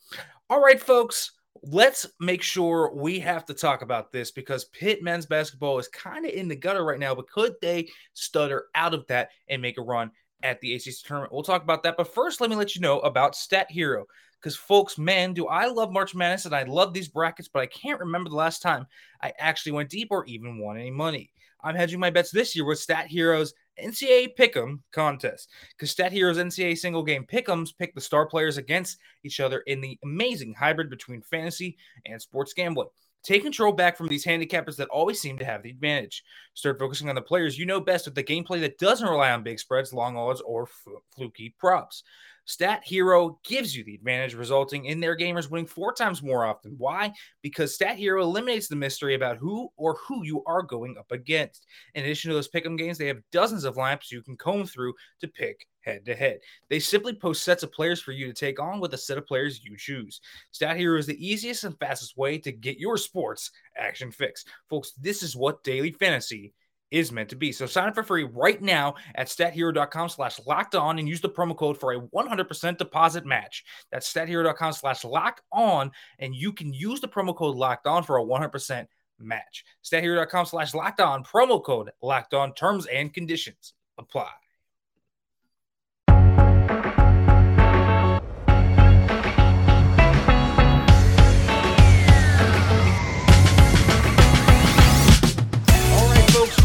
All 0.48 0.60
right, 0.60 0.80
folks 0.80 1.32
let's 1.62 2.06
make 2.18 2.42
sure 2.42 2.92
we 2.94 3.20
have 3.20 3.44
to 3.46 3.54
talk 3.54 3.82
about 3.82 4.10
this 4.10 4.30
because 4.30 4.64
Pitt 4.66 5.02
men's 5.02 5.26
basketball 5.26 5.78
is 5.78 5.88
kind 5.88 6.24
of 6.24 6.32
in 6.32 6.48
the 6.48 6.56
gutter 6.56 6.84
right 6.84 6.98
now, 6.98 7.14
but 7.14 7.28
could 7.28 7.54
they 7.60 7.88
stutter 8.14 8.66
out 8.74 8.94
of 8.94 9.06
that 9.06 9.30
and 9.48 9.62
make 9.62 9.78
a 9.78 9.82
run 9.82 10.10
at 10.42 10.60
the 10.60 10.74
ACC 10.74 10.94
tournament? 11.04 11.32
We'll 11.32 11.42
talk 11.42 11.62
about 11.62 11.82
that. 11.84 11.96
But 11.96 12.12
first, 12.12 12.40
let 12.40 12.50
me 12.50 12.56
let 12.56 12.74
you 12.74 12.80
know 12.80 13.00
about 13.00 13.36
Stat 13.36 13.70
Hero. 13.70 14.06
Because, 14.40 14.56
folks, 14.56 14.98
man, 14.98 15.34
do 15.34 15.46
I 15.46 15.66
love 15.66 15.92
March 15.92 16.16
Madness 16.16 16.46
and 16.46 16.54
I 16.54 16.64
love 16.64 16.92
these 16.92 17.08
brackets, 17.08 17.48
but 17.48 17.62
I 17.62 17.66
can't 17.66 18.00
remember 18.00 18.28
the 18.28 18.34
last 18.34 18.60
time 18.60 18.86
I 19.22 19.32
actually 19.38 19.70
went 19.70 19.88
deep 19.88 20.08
or 20.10 20.24
even 20.26 20.58
won 20.58 20.76
any 20.76 20.90
money. 20.90 21.30
I'm 21.62 21.76
hedging 21.76 22.00
my 22.00 22.10
bets 22.10 22.32
this 22.32 22.56
year 22.56 22.64
with 22.64 22.80
Stat 22.80 23.06
Heroes 23.06 23.54
NCAA 23.80 24.34
Pick'em 24.36 24.80
contest 24.92 25.48
because 25.70 25.90
Stat 25.90 26.12
Heroes 26.12 26.38
NCAA 26.38 26.76
single 26.78 27.02
game 27.02 27.24
Pick'ems 27.24 27.76
pick 27.76 27.94
the 27.94 28.00
star 28.00 28.26
players 28.26 28.58
against 28.58 28.98
each 29.24 29.40
other 29.40 29.60
in 29.60 29.80
the 29.80 29.98
amazing 30.04 30.54
hybrid 30.54 30.90
between 30.90 31.22
fantasy 31.22 31.76
and 32.06 32.20
sports 32.20 32.52
gambling. 32.52 32.88
Take 33.22 33.44
control 33.44 33.72
back 33.72 33.96
from 33.96 34.08
these 34.08 34.26
handicappers 34.26 34.76
that 34.76 34.88
always 34.88 35.20
seem 35.20 35.38
to 35.38 35.44
have 35.44 35.62
the 35.62 35.70
advantage. 35.70 36.24
Start 36.54 36.78
focusing 36.78 37.08
on 37.08 37.14
the 37.14 37.22
players 37.22 37.56
you 37.56 37.66
know 37.66 37.80
best 37.80 38.06
with 38.06 38.16
the 38.16 38.24
gameplay 38.24 38.60
that 38.60 38.78
doesn't 38.78 39.08
rely 39.08 39.30
on 39.30 39.44
big 39.44 39.60
spreads, 39.60 39.92
long 39.92 40.16
odds, 40.16 40.40
or 40.40 40.68
fluky 41.14 41.54
props. 41.58 42.02
Stat 42.44 42.82
Hero 42.84 43.38
gives 43.44 43.76
you 43.76 43.84
the 43.84 43.94
advantage, 43.94 44.34
resulting 44.34 44.86
in 44.86 45.00
their 45.00 45.16
gamers 45.16 45.50
winning 45.50 45.66
four 45.66 45.92
times 45.92 46.22
more 46.22 46.44
often. 46.44 46.74
Why? 46.76 47.12
Because 47.40 47.74
Stat 47.74 47.96
Hero 47.96 48.22
eliminates 48.22 48.68
the 48.68 48.76
mystery 48.76 49.14
about 49.14 49.36
who 49.36 49.70
or 49.76 49.96
who 50.06 50.24
you 50.24 50.42
are 50.44 50.62
going 50.62 50.96
up 50.98 51.10
against. 51.12 51.66
In 51.94 52.04
addition 52.04 52.30
to 52.30 52.34
those 52.34 52.50
pick'em 52.50 52.76
games, 52.76 52.98
they 52.98 53.06
have 53.06 53.22
dozens 53.30 53.64
of 53.64 53.76
lineups 53.76 54.10
you 54.10 54.22
can 54.22 54.36
comb 54.36 54.66
through 54.66 54.94
to 55.20 55.28
pick 55.28 55.66
head 55.80 56.04
to 56.06 56.14
head. 56.14 56.38
They 56.68 56.78
simply 56.78 57.14
post 57.14 57.42
sets 57.42 57.62
of 57.62 57.72
players 57.72 58.00
for 58.00 58.12
you 58.12 58.26
to 58.26 58.32
take 58.32 58.60
on 58.60 58.80
with 58.80 58.94
a 58.94 58.98
set 58.98 59.18
of 59.18 59.26
players 59.26 59.64
you 59.64 59.76
choose. 59.76 60.20
Stat 60.50 60.76
Hero 60.76 60.98
is 60.98 61.06
the 61.06 61.26
easiest 61.26 61.64
and 61.64 61.78
fastest 61.78 62.16
way 62.16 62.38
to 62.38 62.52
get 62.52 62.78
your 62.78 62.96
sports 62.96 63.50
action 63.76 64.10
fix. 64.10 64.44
Folks, 64.68 64.92
this 64.92 65.22
is 65.22 65.36
what 65.36 65.64
daily 65.64 65.92
fantasy 65.92 66.52
is 66.92 67.10
meant 67.10 67.30
to 67.30 67.36
be. 67.36 67.50
So 67.50 67.66
sign 67.66 67.88
up 67.88 67.94
for 67.94 68.04
free 68.04 68.24
right 68.24 68.60
now 68.62 68.94
at 69.14 69.26
stathero.com 69.26 70.10
slash 70.10 70.38
locked 70.46 70.74
on 70.74 70.98
and 70.98 71.08
use 71.08 71.20
the 71.20 71.28
promo 71.28 71.56
code 71.56 71.80
for 71.80 71.92
a 71.92 72.00
100% 72.00 72.78
deposit 72.78 73.26
match. 73.26 73.64
That's 73.90 74.12
stathero.com 74.12 74.72
slash 74.74 75.04
locked 75.04 75.40
on 75.50 75.90
and 76.18 76.34
you 76.34 76.52
can 76.52 76.72
use 76.72 77.00
the 77.00 77.08
promo 77.08 77.34
code 77.34 77.56
locked 77.56 77.86
on 77.86 78.04
for 78.04 78.18
a 78.18 78.24
100% 78.24 78.86
match. 79.18 79.64
Stathero.com 79.82 80.46
slash 80.46 80.74
locked 80.74 81.00
on, 81.00 81.24
promo 81.24 81.62
code 81.62 81.90
locked 82.02 82.34
on, 82.34 82.54
terms 82.54 82.86
and 82.86 83.12
conditions 83.12 83.72
apply. 83.98 84.30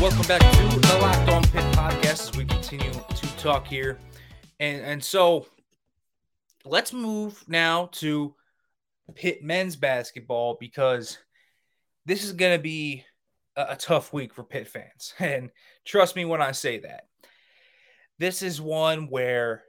Welcome 0.08 0.26
back 0.26 0.40
to 0.54 0.80
the 0.80 0.98
Locked 1.02 1.30
On 1.32 1.44
Pitt 1.44 1.66
podcast 1.76 2.30
as 2.30 2.38
we 2.38 2.46
continue 2.46 2.94
to 2.94 3.28
talk 3.36 3.68
here. 3.68 4.00
And 4.58 4.82
and 4.82 5.04
so 5.04 5.48
let's 6.64 6.94
move 6.94 7.44
now 7.50 7.90
to 7.94 8.34
Pitt 9.16 9.44
men's 9.44 9.76
basketball 9.76 10.56
because 10.62 11.18
this 12.06 12.24
is 12.24 12.32
going 12.32 12.58
to 12.58 12.64
be 12.64 13.04
a, 13.58 13.66
a 13.72 13.76
tough 13.76 14.14
week 14.14 14.34
for 14.34 14.46
Pitt 14.46 14.70
fans. 14.70 15.14
And 15.20 15.50
trust 15.84 16.16
me 16.16 16.24
when 16.24 16.42
I 16.42 16.54
say 16.54 16.80
that. 16.80 17.08
This 18.18 18.42
is 18.42 18.62
one 18.62 19.10
where 19.10 19.64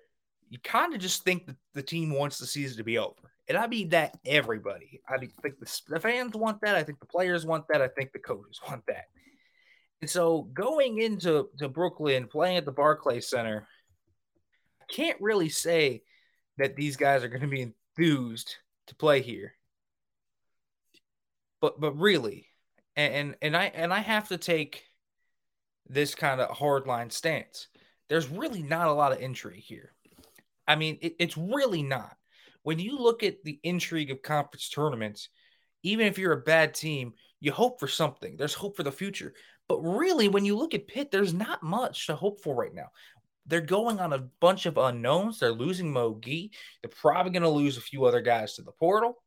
you 0.51 0.61
kind 0.61 0.95
of 0.95 1.01
just 1.01 1.25
think 1.25 1.47
that 1.47 1.57
the 1.75 1.83
team 1.83 2.13
wants 2.13 2.39
the 2.39 2.47
season 2.47 2.77
to 2.77 2.85
be 2.85 2.97
over. 2.97 3.33
And 3.49 3.59
I 3.59 3.67
mean 3.67 3.89
that 3.89 4.17
everybody. 4.25 5.01
I 5.09 5.19
think 5.19 5.33
the 5.59 5.99
fans 5.99 6.37
want 6.37 6.61
that. 6.61 6.77
I 6.77 6.85
think 6.85 7.01
the 7.01 7.07
players 7.07 7.45
want 7.45 7.65
that. 7.71 7.83
I 7.83 7.89
think 7.89 8.13
the 8.13 8.21
coaches 8.21 8.61
want 8.69 8.85
that. 8.87 9.07
And 10.01 10.09
so 10.09 10.43
going 10.55 10.99
into 10.99 11.49
to 11.59 11.69
Brooklyn, 11.69 12.29
playing 12.29 12.57
at 12.57 12.65
the 12.65 12.73
Barclays 12.73 13.29
Center, 13.29 13.67
I 14.81 14.93
can't 14.93 15.21
really 15.21 15.49
say 15.49 16.03
that 16.59 16.77
these 16.77 16.97
guys 16.97 17.25
are 17.25 17.29
going 17.29 17.43
to 17.43 17.49
be 17.49 17.63
enthused 17.99 18.57
to 18.89 18.95
play 18.95 19.23
here. 19.23 19.55
But 21.61 21.81
but 21.81 21.99
really, 21.99 22.47
and 22.97 23.15
and, 23.15 23.37
and 23.43 23.57
I 23.57 23.65
and 23.75 23.93
I 23.93 23.99
have 23.99 24.29
to 24.29 24.39
take 24.39 24.85
this 25.89 26.15
kind 26.15 26.41
of 26.41 26.57
hardline 26.57 27.11
stance. 27.11 27.69
There's 28.09 28.29
really 28.29 28.63
not 28.63 28.89
a 28.89 28.93
lot 28.93 29.13
of 29.13 29.21
intrigue 29.21 29.65
here. 29.65 29.93
I 30.67 30.77
mean, 30.77 30.99
it, 31.01 31.17
it's 31.19 31.37
really 31.37 31.83
not. 31.83 32.15
When 32.63 32.79
you 32.79 32.99
look 32.99 33.23
at 33.23 33.43
the 33.43 33.59
intrigue 33.63 34.11
of 34.11 34.23
conference 34.23 34.69
tournaments, 34.69 35.31
even 35.83 36.07
if 36.07 36.19
you're 36.19 36.33
a 36.33 36.43
bad 36.43 36.75
team, 36.75 37.15
you 37.41 37.53
hope 37.53 37.81
for 37.81 37.89
something. 37.89 38.37
There's 38.37 38.55
hope 38.55 38.77
for 38.77 38.83
the 38.83 38.93
future. 38.93 39.35
But 39.69 39.81
really, 39.81 40.29
when 40.29 40.45
you 40.45 40.57
look 40.57 40.75
at 40.75 40.89
Pitt, 40.89 41.11
there's 41.11 41.35
not 41.35 41.63
much 41.63 42.07
to 42.07 42.17
hope 42.17 42.41
for 42.41 42.55
right 42.55 42.75
now. 42.75 42.89
They're 43.47 43.61
going 43.61 43.99
on 44.01 44.13
a 44.13 44.29
bunch 44.41 44.67
of 44.67 44.77
unknowns. 44.77 45.39
They're 45.39 45.53
losing 45.53 45.93
Mo 45.93 46.19
Gee. 46.21 46.53
They're 46.83 46.91
probably 46.91 47.33
going 47.33 47.43
to 47.43 47.49
lose 47.49 47.77
a 47.77 47.83
few 47.83 48.05
other 48.05 48.21
guys 48.21 48.55
to 48.55 48.63
the 48.63 48.73
portal. 48.73 49.23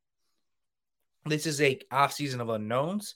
This 1.26 1.46
is 1.46 1.62
a 1.62 1.80
offseason 1.92 2.40
of 2.40 2.50
unknowns. 2.50 3.16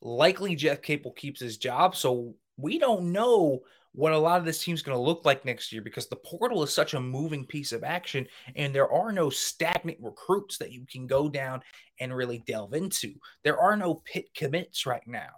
Likely 0.00 0.56
Jeff 0.56 0.82
Capel 0.82 1.12
keeps 1.12 1.40
his 1.40 1.58
job. 1.58 1.94
So 1.94 2.34
we 2.56 2.78
don't 2.78 3.12
know 3.12 3.60
what 3.92 4.12
a 4.12 4.18
lot 4.18 4.38
of 4.38 4.44
this 4.44 4.62
team's 4.62 4.82
going 4.82 4.96
to 4.96 5.02
look 5.02 5.24
like 5.24 5.44
next 5.44 5.72
year 5.72 5.82
because 5.82 6.06
the 6.08 6.16
portal 6.16 6.62
is 6.62 6.72
such 6.72 6.94
a 6.94 7.00
moving 7.00 7.44
piece 7.44 7.72
of 7.72 7.82
action 7.82 8.26
and 8.54 8.74
there 8.74 8.90
are 8.90 9.12
no 9.12 9.30
stagnant 9.30 9.98
recruits 10.00 10.58
that 10.58 10.72
you 10.72 10.86
can 10.90 11.06
go 11.06 11.28
down 11.28 11.60
and 11.98 12.14
really 12.14 12.42
delve 12.46 12.74
into. 12.74 13.14
There 13.42 13.58
are 13.58 13.76
no 13.76 13.96
Pitt 13.96 14.32
commits 14.34 14.86
right 14.86 15.06
now. 15.06 15.30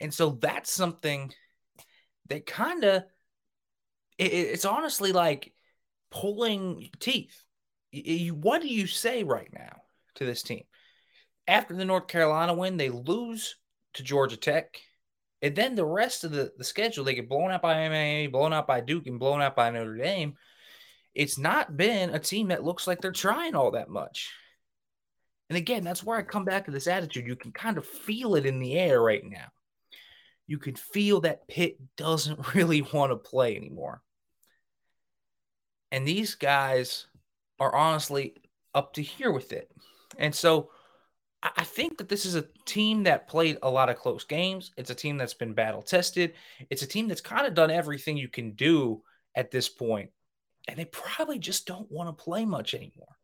And 0.00 0.12
so 0.12 0.30
that's 0.30 0.72
something 0.72 1.32
that 2.28 2.46
kind 2.46 2.84
of 2.84 3.04
it, 4.18 4.32
it's 4.32 4.64
honestly 4.64 5.12
like 5.12 5.52
pulling 6.10 6.90
teeth. 7.00 7.42
What 8.32 8.62
do 8.62 8.68
you 8.68 8.86
say 8.86 9.24
right 9.24 9.50
now 9.52 9.82
to 10.16 10.24
this 10.24 10.42
team? 10.42 10.62
After 11.48 11.74
the 11.74 11.84
North 11.84 12.06
Carolina 12.06 12.54
win, 12.54 12.76
they 12.76 12.90
lose 12.90 13.56
to 13.94 14.02
Georgia 14.02 14.36
Tech. 14.36 14.78
And 15.42 15.56
then 15.56 15.74
the 15.74 15.86
rest 15.86 16.22
of 16.22 16.30
the, 16.30 16.52
the 16.56 16.64
schedule, 16.64 17.02
they 17.02 17.14
get 17.14 17.28
blown 17.28 17.50
out 17.50 17.62
by 17.62 17.88
MAA, 17.88 18.30
blown 18.30 18.52
out 18.52 18.66
by 18.66 18.80
Duke, 18.80 19.06
and 19.06 19.18
blown 19.18 19.40
out 19.40 19.56
by 19.56 19.70
Notre 19.70 19.96
Dame. 19.96 20.34
It's 21.14 21.38
not 21.38 21.76
been 21.76 22.10
a 22.10 22.18
team 22.18 22.48
that 22.48 22.62
looks 22.62 22.86
like 22.86 23.00
they're 23.00 23.10
trying 23.10 23.56
all 23.56 23.72
that 23.72 23.88
much. 23.88 24.30
And 25.50 25.58
again, 25.58 25.84
that's 25.84 26.02
where 26.02 26.16
I 26.16 26.22
come 26.22 26.46
back 26.46 26.64
to 26.64 26.70
this 26.70 26.86
attitude. 26.86 27.26
You 27.26 27.36
can 27.36 27.52
kind 27.52 27.76
of 27.76 27.84
feel 27.84 28.36
it 28.36 28.46
in 28.46 28.58
the 28.58 28.78
air 28.78 29.02
right 29.02 29.24
now 29.24 29.48
you 30.50 30.58
can 30.58 30.74
feel 30.74 31.20
that 31.20 31.46
Pitt 31.46 31.78
doesn't 31.96 32.54
really 32.56 32.82
want 32.82 33.12
to 33.12 33.16
play 33.16 33.56
anymore. 33.56 34.02
And 35.92 36.06
these 36.06 36.34
guys 36.34 37.06
are 37.60 37.72
honestly 37.72 38.34
up 38.74 38.94
to 38.94 39.02
here 39.02 39.30
with 39.30 39.52
it. 39.52 39.70
And 40.18 40.34
so 40.34 40.70
I 41.40 41.62
think 41.62 41.98
that 41.98 42.08
this 42.08 42.26
is 42.26 42.34
a 42.34 42.46
team 42.66 43.04
that 43.04 43.28
played 43.28 43.58
a 43.62 43.70
lot 43.70 43.90
of 43.90 43.96
close 43.96 44.24
games. 44.24 44.72
It's 44.76 44.90
a 44.90 44.94
team 44.94 45.18
that's 45.18 45.34
been 45.34 45.54
battle 45.54 45.82
tested. 45.82 46.34
It's 46.68 46.82
a 46.82 46.86
team 46.86 47.06
that's 47.06 47.20
kind 47.20 47.46
of 47.46 47.54
done 47.54 47.70
everything 47.70 48.16
you 48.16 48.28
can 48.28 48.50
do 48.52 49.02
at 49.36 49.52
this 49.52 49.68
point. 49.68 50.10
And 50.66 50.76
they 50.76 50.86
probably 50.86 51.38
just 51.38 51.64
don't 51.64 51.90
want 51.92 52.08
to 52.08 52.24
play 52.24 52.44
much 52.44 52.74
anymore. 52.74 53.16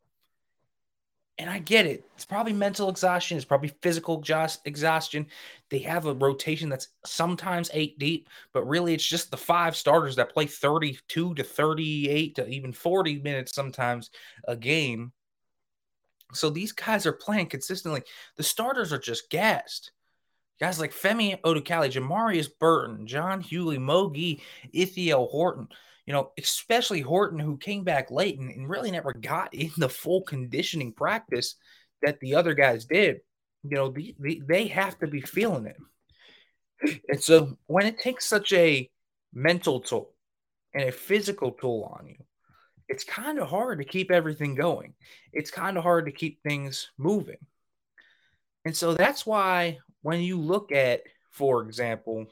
And 1.39 1.51
I 1.51 1.59
get 1.59 1.85
it. 1.85 2.09
It's 2.15 2.25
probably 2.25 2.55
mental 2.55 2.89
exhaustion. 2.89 3.37
It's 3.37 3.45
probably 3.45 3.69
physical 3.83 4.25
exhaustion. 4.65 5.27
They 5.69 5.81
have 5.81 6.07
a 6.07 6.15
rotation 6.15 6.71
that's 6.71 6.89
sometimes 7.05 7.71
eight 7.75 7.99
deep, 7.99 8.31
but 8.55 8.67
really 8.67 8.95
it's 8.95 9.07
just 9.07 9.31
the 9.31 9.37
five 9.37 9.77
starters 9.77 10.17
that 10.17 10.33
play 10.33 10.47
32 10.47 11.35
to 11.35 11.45
38 11.45 12.37
to 12.37 12.49
even 12.49 12.73
40 12.73 13.19
minutes 13.19 13.55
sometimes 13.55 14.11
a 14.49 14.57
game. 14.57 15.13
So 16.33 16.49
these 16.49 16.73
guys 16.73 17.05
are 17.05 17.13
playing 17.13 17.49
consistently. 17.49 18.03
The 18.37 18.43
starters 18.43 18.93
are 18.93 18.99
just 18.99 19.29
gassed. 19.29 19.93
Guys 20.59 20.81
like 20.81 20.93
Femi 20.93 21.39
Odukale, 21.43 21.93
Jamarius 21.93 22.49
Burton, 22.59 23.07
John 23.07 23.43
Hugley, 23.43 23.79
Mogi, 23.79 24.41
Ithiel 24.73 25.27
Horton 25.27 25.69
you 26.07 26.13
know, 26.13 26.31
especially 26.39 27.01
Horton, 27.01 27.39
who 27.39 27.57
came 27.57 27.83
back 27.85 28.11
late 28.11 28.39
and, 28.39 28.51
and 28.51 28.69
really 28.69 28.91
never 28.91 29.13
got 29.13 29.53
in 29.55 29.71
the 29.77 29.89
full 29.89 30.23
conditioning 30.23 30.93
practice 30.93 31.57
that 32.03 32.21
the 32.21 32.35
other 32.35 32.55
guys 32.55 32.85
did. 32.85 33.21
You 33.65 33.77
know, 33.77 33.91
the, 33.91 34.15
the, 34.21 34.43
they 34.47 34.69
have 34.69 34.99
to 35.01 35.09
be 35.09 35.21
feeling 35.21 35.67
it. 35.67 35.77
And 37.09 37.23
so 37.23 37.57
when 37.67 37.87
it 37.87 37.99
takes 37.99 38.27
such 38.27 38.53
a 38.53 38.89
mental 39.33 39.81
toll 39.81 40.15
and 40.75 40.85
a 40.89 40.93
physical 40.93 41.53
toll 41.53 41.91
on 41.99 42.07
you, 42.07 42.17
it's 42.89 43.03
kind 43.03 43.39
of 43.41 43.49
hard 43.49 43.79
to 43.79 43.85
keep 43.85 44.13
everything 44.13 44.55
going. 44.55 44.95
It's 45.33 45.51
kind 45.51 45.77
of 45.77 45.83
hard 45.83 46.07
to 46.07 46.13
keep 46.13 46.41
things 46.43 46.91
moving. 46.97 47.39
And 48.65 48.77
so 48.77 48.95
that's 48.95 49.27
why 49.27 49.79
when 50.03 50.21
you 50.21 50.39
look 50.39 50.71
at, 50.71 51.03
for 51.31 51.63
example, 51.63 52.27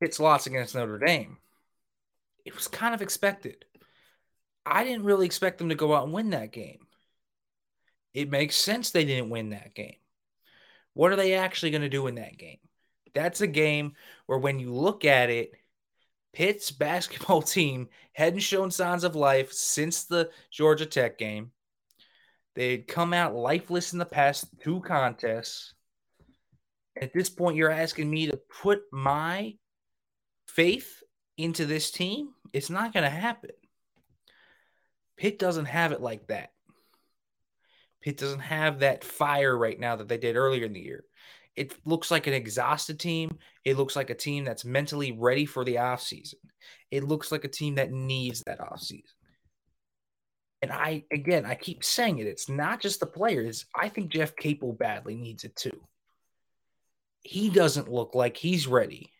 Pitt's 0.00 0.20
loss 0.20 0.46
against 0.46 0.74
Notre 0.74 0.98
Dame, 0.98 1.38
it 2.44 2.54
was 2.54 2.68
kind 2.68 2.94
of 2.94 3.02
expected. 3.02 3.64
I 4.64 4.84
didn't 4.84 5.04
really 5.04 5.26
expect 5.26 5.58
them 5.58 5.68
to 5.70 5.74
go 5.74 5.94
out 5.94 6.04
and 6.04 6.12
win 6.12 6.30
that 6.30 6.52
game. 6.52 6.86
It 8.14 8.30
makes 8.30 8.56
sense 8.56 8.90
they 8.90 9.04
didn't 9.04 9.30
win 9.30 9.50
that 9.50 9.74
game. 9.74 9.96
What 10.94 11.12
are 11.12 11.16
they 11.16 11.34
actually 11.34 11.70
going 11.70 11.82
to 11.82 11.88
do 11.88 12.06
in 12.06 12.16
that 12.16 12.36
game? 12.36 12.58
That's 13.14 13.40
a 13.40 13.46
game 13.46 13.94
where, 14.26 14.38
when 14.38 14.58
you 14.58 14.72
look 14.72 15.04
at 15.04 15.30
it, 15.30 15.52
Pitt's 16.32 16.70
basketball 16.70 17.42
team 17.42 17.88
hadn't 18.12 18.40
shown 18.40 18.70
signs 18.70 19.04
of 19.04 19.16
life 19.16 19.52
since 19.52 20.04
the 20.04 20.30
Georgia 20.50 20.86
Tech 20.86 21.18
game. 21.18 21.50
They'd 22.54 22.86
come 22.86 23.14
out 23.14 23.34
lifeless 23.34 23.92
in 23.92 23.98
the 23.98 24.04
past 24.04 24.46
two 24.62 24.80
contests. 24.80 25.72
At 27.00 27.14
this 27.14 27.30
point, 27.30 27.56
you're 27.56 27.70
asking 27.70 28.10
me 28.10 28.26
to 28.26 28.38
put 28.62 28.82
my 28.92 29.54
faith 30.46 31.02
into 31.36 31.66
this 31.66 31.90
team, 31.90 32.30
it's 32.52 32.70
not 32.70 32.92
going 32.92 33.04
to 33.04 33.10
happen. 33.10 33.50
Pitt 35.16 35.38
doesn't 35.38 35.66
have 35.66 35.92
it 35.92 36.00
like 36.00 36.26
that. 36.28 36.50
Pitt 38.00 38.18
doesn't 38.18 38.40
have 38.40 38.80
that 38.80 39.04
fire 39.04 39.56
right 39.56 39.78
now 39.78 39.96
that 39.96 40.08
they 40.08 40.18
did 40.18 40.36
earlier 40.36 40.64
in 40.64 40.72
the 40.72 40.80
year. 40.80 41.04
It 41.54 41.74
looks 41.84 42.10
like 42.10 42.26
an 42.26 42.32
exhausted 42.32 42.98
team. 42.98 43.38
It 43.64 43.76
looks 43.76 43.94
like 43.94 44.10
a 44.10 44.14
team 44.14 44.44
that's 44.44 44.64
mentally 44.64 45.12
ready 45.12 45.44
for 45.44 45.64
the 45.64 45.76
offseason. 45.76 46.34
It 46.90 47.04
looks 47.04 47.30
like 47.30 47.44
a 47.44 47.48
team 47.48 47.76
that 47.76 47.92
needs 47.92 48.42
that 48.46 48.60
offseason. 48.60 49.04
And 50.62 50.72
I, 50.72 51.04
again, 51.12 51.44
I 51.44 51.54
keep 51.54 51.84
saying 51.84 52.18
it. 52.18 52.26
It's 52.26 52.48
not 52.48 52.80
just 52.80 53.00
the 53.00 53.06
players. 53.06 53.66
I 53.74 53.88
think 53.88 54.10
Jeff 54.10 54.34
Capel 54.36 54.72
badly 54.72 55.16
needs 55.16 55.44
it 55.44 55.56
too. 55.56 55.80
He 57.22 57.50
doesn't 57.50 57.92
look 57.92 58.14
like 58.14 58.36
he's 58.36 58.66
ready 58.66 59.10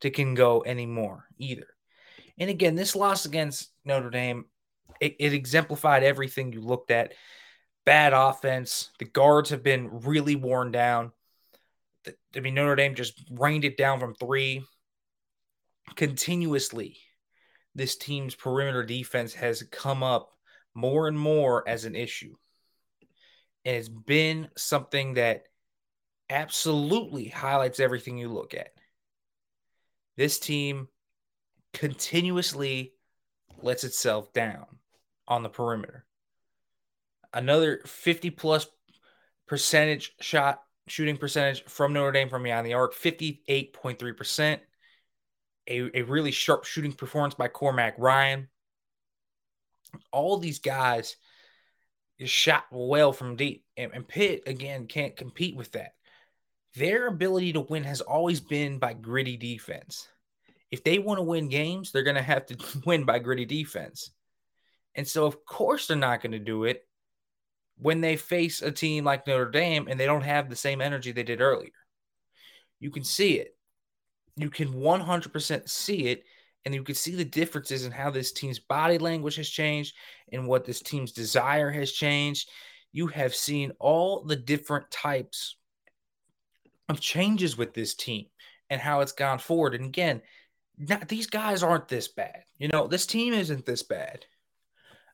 to 0.00 0.10
can 0.10 0.34
go 0.34 0.64
anymore 0.64 1.26
either. 1.38 1.66
And 2.38 2.50
again, 2.50 2.74
this 2.74 2.94
loss 2.94 3.24
against 3.24 3.70
Notre 3.84 4.10
Dame, 4.10 4.44
it, 5.00 5.16
it 5.18 5.32
exemplified 5.32 6.02
everything 6.02 6.52
you 6.52 6.60
looked 6.60 6.90
at. 6.90 7.14
Bad 7.84 8.12
offense. 8.12 8.90
The 8.98 9.06
guards 9.06 9.50
have 9.50 9.62
been 9.62 10.00
really 10.02 10.36
worn 10.36 10.70
down. 10.70 11.12
I 12.36 12.40
mean, 12.40 12.54
Notre 12.54 12.76
Dame 12.76 12.94
just 12.94 13.20
rained 13.30 13.64
it 13.64 13.76
down 13.76 13.98
from 13.98 14.14
three 14.14 14.64
continuously. 15.96 16.98
This 17.74 17.96
team's 17.96 18.34
perimeter 18.34 18.84
defense 18.84 19.34
has 19.34 19.62
come 19.70 20.02
up 20.02 20.30
more 20.74 21.08
and 21.08 21.18
more 21.18 21.68
as 21.68 21.84
an 21.84 21.94
issue. 21.94 22.34
And 23.64 23.76
it's 23.76 23.88
been 23.88 24.48
something 24.56 25.14
that 25.14 25.44
absolutely 26.30 27.28
highlights 27.28 27.80
everything 27.80 28.18
you 28.18 28.28
look 28.28 28.54
at. 28.54 28.70
This 30.18 30.40
team 30.40 30.88
continuously 31.72 32.94
lets 33.62 33.84
itself 33.84 34.32
down 34.32 34.66
on 35.28 35.44
the 35.44 35.48
perimeter. 35.48 36.04
Another 37.32 37.82
50 37.86 38.30
plus 38.30 38.66
percentage 39.46 40.16
shot 40.20 40.60
shooting 40.88 41.18
percentage 41.18 41.62
from 41.66 41.92
Notre 41.92 42.10
Dame 42.10 42.28
from 42.28 42.42
beyond 42.42 42.66
the 42.66 42.74
arc, 42.74 42.96
58.3%. 42.96 44.58
A, 45.68 45.98
a 46.00 46.02
really 46.02 46.32
sharp 46.32 46.64
shooting 46.64 46.94
performance 46.94 47.34
by 47.34 47.46
Cormac 47.46 47.94
Ryan. 47.96 48.48
All 50.10 50.38
these 50.38 50.58
guys 50.58 51.14
shot 52.24 52.64
well 52.72 53.12
from 53.12 53.36
deep. 53.36 53.64
And, 53.76 53.92
and 53.94 54.08
Pitt, 54.08 54.42
again, 54.48 54.88
can't 54.88 55.14
compete 55.14 55.54
with 55.54 55.70
that. 55.72 55.92
Their 56.78 57.08
ability 57.08 57.54
to 57.54 57.60
win 57.60 57.82
has 57.84 58.00
always 58.00 58.40
been 58.40 58.78
by 58.78 58.92
gritty 58.92 59.36
defense. 59.36 60.08
If 60.70 60.84
they 60.84 60.98
want 60.98 61.18
to 61.18 61.22
win 61.22 61.48
games, 61.48 61.90
they're 61.90 62.02
going 62.02 62.16
to 62.16 62.22
have 62.22 62.46
to 62.46 62.56
win 62.86 63.04
by 63.04 63.18
gritty 63.18 63.44
defense. 63.44 64.10
And 64.94 65.06
so, 65.06 65.26
of 65.26 65.44
course, 65.44 65.86
they're 65.86 65.96
not 65.96 66.20
going 66.22 66.32
to 66.32 66.38
do 66.38 66.64
it 66.64 66.86
when 67.78 68.00
they 68.00 68.16
face 68.16 68.62
a 68.62 68.70
team 68.70 69.04
like 69.04 69.26
Notre 69.26 69.50
Dame 69.50 69.88
and 69.88 69.98
they 69.98 70.06
don't 70.06 70.22
have 70.22 70.48
the 70.48 70.56
same 70.56 70.80
energy 70.80 71.12
they 71.12 71.22
did 71.22 71.40
earlier. 71.40 71.72
You 72.80 72.90
can 72.90 73.04
see 73.04 73.34
it. 73.38 73.56
You 74.36 74.50
can 74.50 74.68
100% 74.68 75.68
see 75.68 76.06
it. 76.06 76.24
And 76.64 76.74
you 76.74 76.82
can 76.82 76.94
see 76.94 77.14
the 77.14 77.24
differences 77.24 77.86
in 77.86 77.92
how 77.92 78.10
this 78.10 78.32
team's 78.32 78.58
body 78.58 78.98
language 78.98 79.36
has 79.36 79.48
changed 79.48 79.94
and 80.32 80.46
what 80.46 80.64
this 80.64 80.82
team's 80.82 81.12
desire 81.12 81.70
has 81.70 81.92
changed. 81.92 82.50
You 82.92 83.06
have 83.08 83.34
seen 83.34 83.72
all 83.78 84.22
the 84.22 84.36
different 84.36 84.90
types 84.90 85.56
of 86.88 87.00
changes 87.00 87.56
with 87.56 87.74
this 87.74 87.94
team 87.94 88.26
and 88.70 88.80
how 88.80 89.00
it's 89.00 89.12
gone 89.12 89.38
forward. 89.38 89.74
And 89.74 89.84
again, 89.84 90.22
not, 90.78 91.08
these 91.08 91.26
guys 91.26 91.62
aren't 91.62 91.88
this 91.88 92.08
bad. 92.08 92.44
You 92.58 92.68
know, 92.68 92.86
this 92.86 93.06
team 93.06 93.32
isn't 93.32 93.66
this 93.66 93.82
bad. 93.82 94.24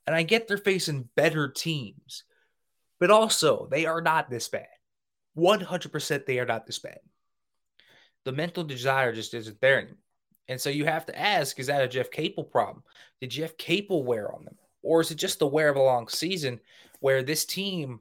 And 0.07 0.15
I 0.15 0.23
get 0.23 0.47
they're 0.47 0.59
facing 0.59 1.09
better 1.17 1.49
teams, 1.49 2.25
but 3.01 3.11
also 3.11 3.69
they 3.71 3.87
are 3.87 4.03
not 4.03 4.29
this 4.29 4.49
bad. 4.49 4.67
100% 5.37 6.27
they 6.27 6.39
are 6.39 6.47
not 6.47 6.67
this 6.67 6.79
bad. 6.79 6.99
The 8.25 8.33
mental 8.33 8.65
desire 8.65 9.13
just 9.13 9.35
isn't 9.35 9.61
there 9.61 9.79
anymore. 9.79 9.97
And 10.49 10.61
so 10.61 10.69
you 10.69 10.85
have 10.85 11.07
to 11.07 11.19
ask 11.19 11.59
is 11.59 11.69
that 11.69 11.83
a 11.83 11.89
Jeff 11.89 12.11
Capel 12.11 12.45
problem? 12.45 12.83
Did 13.21 13.31
Jeff 13.31 13.57
Capel 13.57 14.05
wear 14.05 14.33
on 14.33 14.45
them? 14.45 14.57
Or 14.83 15.01
is 15.01 15.11
it 15.11 15.17
just 15.17 15.39
the 15.39 15.47
wear 15.47 15.71
of 15.71 15.77
a 15.77 15.83
long 15.83 16.09
season 16.09 16.61
where 17.01 17.23
this 17.23 17.47
team 17.47 18.01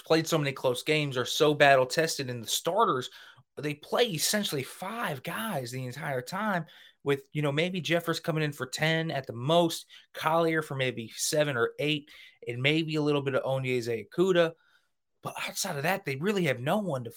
played 0.00 0.26
so 0.26 0.38
many 0.38 0.52
close 0.52 0.82
games, 0.82 1.16
are 1.16 1.26
so 1.26 1.54
battle 1.54 1.86
tested, 1.86 2.30
and 2.30 2.42
the 2.42 2.48
starters 2.48 3.10
they 3.58 3.74
play 3.74 4.04
essentially 4.04 4.62
five 4.62 5.22
guys 5.22 5.70
the 5.70 5.84
entire 5.84 6.22
time. 6.22 6.64
With 7.04 7.22
you 7.32 7.42
know 7.42 7.52
maybe 7.52 7.82
Jeffress 7.82 8.22
coming 8.22 8.44
in 8.44 8.52
for 8.52 8.66
ten 8.66 9.10
at 9.10 9.26
the 9.26 9.32
most, 9.32 9.86
Collier 10.14 10.62
for 10.62 10.76
maybe 10.76 11.12
seven 11.16 11.56
or 11.56 11.72
eight, 11.78 12.08
and 12.46 12.62
maybe 12.62 12.94
a 12.94 13.02
little 13.02 13.22
bit 13.22 13.34
of 13.34 13.42
Onye 13.42 13.78
Ezeakudo. 13.78 14.52
But 15.22 15.34
outside 15.46 15.76
of 15.76 15.82
that, 15.82 16.04
they 16.04 16.16
really 16.16 16.44
have 16.44 16.60
no 16.60 16.78
one 16.78 17.04
to 17.04 17.12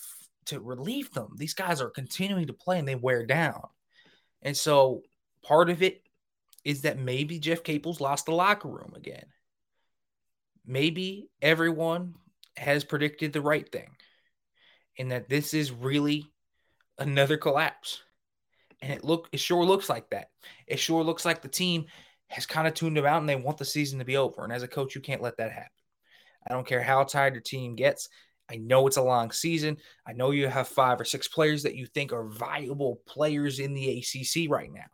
to 0.48 0.60
relieve 0.60 1.12
them. 1.12 1.30
These 1.38 1.54
guys 1.54 1.82
are 1.82 1.90
continuing 1.90 2.48
to 2.48 2.54
play 2.54 2.80
and 2.80 2.88
they 2.88 2.96
wear 2.96 3.26
down. 3.26 3.62
And 4.42 4.56
so 4.56 5.02
part 5.44 5.70
of 5.70 5.82
it 5.82 6.02
is 6.64 6.82
that 6.82 7.00
maybe 7.00 7.40
Jeff 7.40 7.64
Capel's 7.64 8.02
lost 8.02 8.26
the 8.26 8.32
locker 8.32 8.70
room 8.70 8.94
again. 8.96 9.26
Maybe 10.66 11.30
everyone 11.42 12.16
has 12.58 12.84
predicted 12.84 13.34
the 13.34 13.42
right 13.42 13.70
thing 13.72 13.90
and 14.98 15.12
that 15.12 15.30
this 15.30 15.54
is 15.54 15.72
really 15.72 16.26
another 16.98 17.38
collapse. 17.38 18.02
And 18.82 18.92
it 18.92 19.04
look 19.04 19.30
it 19.32 19.40
sure 19.40 19.66
looks 19.66 19.90
like 19.90 20.10
that. 20.12 20.30
It 20.68 20.80
sure 20.80 21.04
looks 21.04 21.26
like 21.26 21.42
the 21.42 21.48
team 21.48 21.86
has 22.30 22.46
kind 22.46 22.68
of 22.68 22.74
tuned 22.74 22.98
them 22.98 23.06
out 23.06 23.20
and 23.20 23.30
they 23.30 23.36
want 23.36 23.58
the 23.58 23.66
season 23.66 24.00
to 24.00 24.06
be 24.06 24.18
over. 24.18 24.44
And 24.44 24.54
as 24.54 24.64
a 24.64 24.68
coach, 24.68 24.96
you 24.96 25.02
can't 25.02 25.22
let 25.22 25.38
that 25.38 25.52
happen. 25.52 25.70
I 26.48 26.54
don't 26.54 26.68
care 26.68 26.82
how 26.82 27.04
tired 27.04 27.34
your 27.34 27.42
team 27.42 27.76
gets. 27.76 28.10
I 28.50 28.58
know 28.58 28.86
it's 28.86 28.98
a 28.98 29.02
long 29.02 29.32
season. 29.32 29.78
I 30.06 30.14
know 30.14 30.32
you 30.32 30.48
have 30.48 30.68
five 30.68 31.02
or 31.02 31.06
six 31.06 31.28
players 31.28 31.64
that 31.64 31.76
you 31.76 31.88
think 31.88 32.14
are 32.14 32.28
viable 32.28 33.02
players 33.08 33.60
in 33.60 33.74
the 33.74 34.00
ACC 34.00 34.50
right 34.50 34.72
now, 34.72 34.86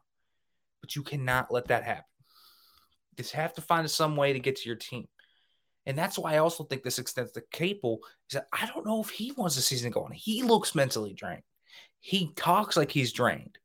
but 0.79 0.95
you 0.95 1.03
cannot 1.03 1.51
let 1.51 1.67
that 1.67 1.83
happen. 1.83 2.05
Just 3.17 3.33
have 3.33 3.53
to 3.55 3.61
find 3.61 3.89
some 3.91 4.15
way 4.15 4.31
to 4.33 4.39
get 4.39 4.55
to 4.57 4.69
your 4.69 4.77
team. 4.77 5.07
And 5.85 5.97
that's 5.97 6.17
why 6.17 6.35
I 6.35 6.37
also 6.37 6.63
think 6.63 6.83
this 6.83 6.99
extends 6.99 7.31
to 7.31 7.43
Capel 7.51 7.99
is 8.29 8.35
that 8.35 8.47
I 8.53 8.67
don't 8.67 8.85
know 8.85 9.01
if 9.01 9.09
he 9.09 9.31
wants 9.35 9.55
the 9.55 9.61
season 9.61 9.91
going. 9.91 10.13
He 10.13 10.43
looks 10.43 10.75
mentally 10.75 11.13
drained. 11.13 11.43
He 11.99 12.33
talks 12.35 12.77
like 12.77 12.91
he's 12.91 13.13
drained. 13.13 13.57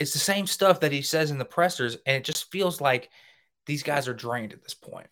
It's 0.00 0.12
the 0.12 0.18
same 0.18 0.46
stuff 0.46 0.80
that 0.80 0.92
he 0.92 1.02
says 1.02 1.30
in 1.30 1.38
the 1.38 1.44
pressers, 1.44 1.96
and 2.06 2.16
it 2.16 2.24
just 2.24 2.50
feels 2.50 2.80
like 2.80 3.10
these 3.66 3.82
guys 3.82 4.08
are 4.08 4.14
drained 4.14 4.52
at 4.52 4.62
this 4.62 4.74
point. 4.74 5.06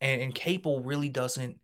And, 0.00 0.20
and 0.20 0.34
Capel 0.34 0.82
really 0.82 1.08
doesn't 1.08 1.58